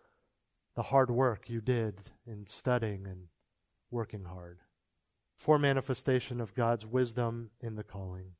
the 0.74 0.82
hard 0.82 1.10
work 1.10 1.48
you 1.48 1.60
did 1.60 2.00
in 2.26 2.46
studying 2.46 3.06
and 3.06 3.28
working 3.90 4.24
hard? 4.24 4.58
For 5.38 5.56
manifestation 5.56 6.40
of 6.40 6.56
God's 6.56 6.84
wisdom 6.84 7.50
in 7.60 7.76
the 7.76 7.84
calling. 7.84 8.32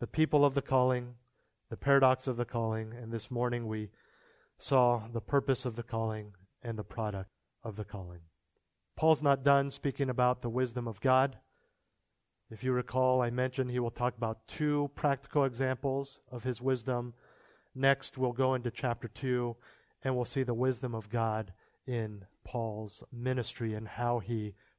The 0.00 0.08
people 0.08 0.44
of 0.44 0.54
the 0.54 0.60
calling, 0.60 1.14
the 1.70 1.76
paradox 1.76 2.26
of 2.26 2.36
the 2.36 2.44
calling, 2.44 2.92
and 2.92 3.12
this 3.12 3.30
morning 3.30 3.68
we 3.68 3.90
saw 4.58 5.06
the 5.06 5.20
purpose 5.20 5.64
of 5.64 5.76
the 5.76 5.84
calling 5.84 6.32
and 6.64 6.76
the 6.76 6.82
product 6.82 7.30
of 7.62 7.76
the 7.76 7.84
calling. 7.84 8.22
Paul's 8.96 9.22
not 9.22 9.44
done 9.44 9.70
speaking 9.70 10.10
about 10.10 10.40
the 10.40 10.48
wisdom 10.48 10.88
of 10.88 11.00
God. 11.00 11.38
If 12.50 12.64
you 12.64 12.72
recall, 12.72 13.22
I 13.22 13.30
mentioned 13.30 13.70
he 13.70 13.78
will 13.78 13.92
talk 13.92 14.16
about 14.16 14.48
two 14.48 14.90
practical 14.96 15.44
examples 15.44 16.18
of 16.28 16.42
his 16.42 16.60
wisdom. 16.60 17.14
Next, 17.72 18.18
we'll 18.18 18.32
go 18.32 18.54
into 18.54 18.72
chapter 18.72 19.06
2 19.06 19.54
and 20.02 20.16
we'll 20.16 20.24
see 20.24 20.42
the 20.42 20.54
wisdom 20.54 20.92
of 20.92 21.08
God 21.08 21.52
in 21.86 22.24
Paul's 22.44 23.04
ministry 23.12 23.74
and 23.74 23.86
how 23.86 24.18
he 24.18 24.54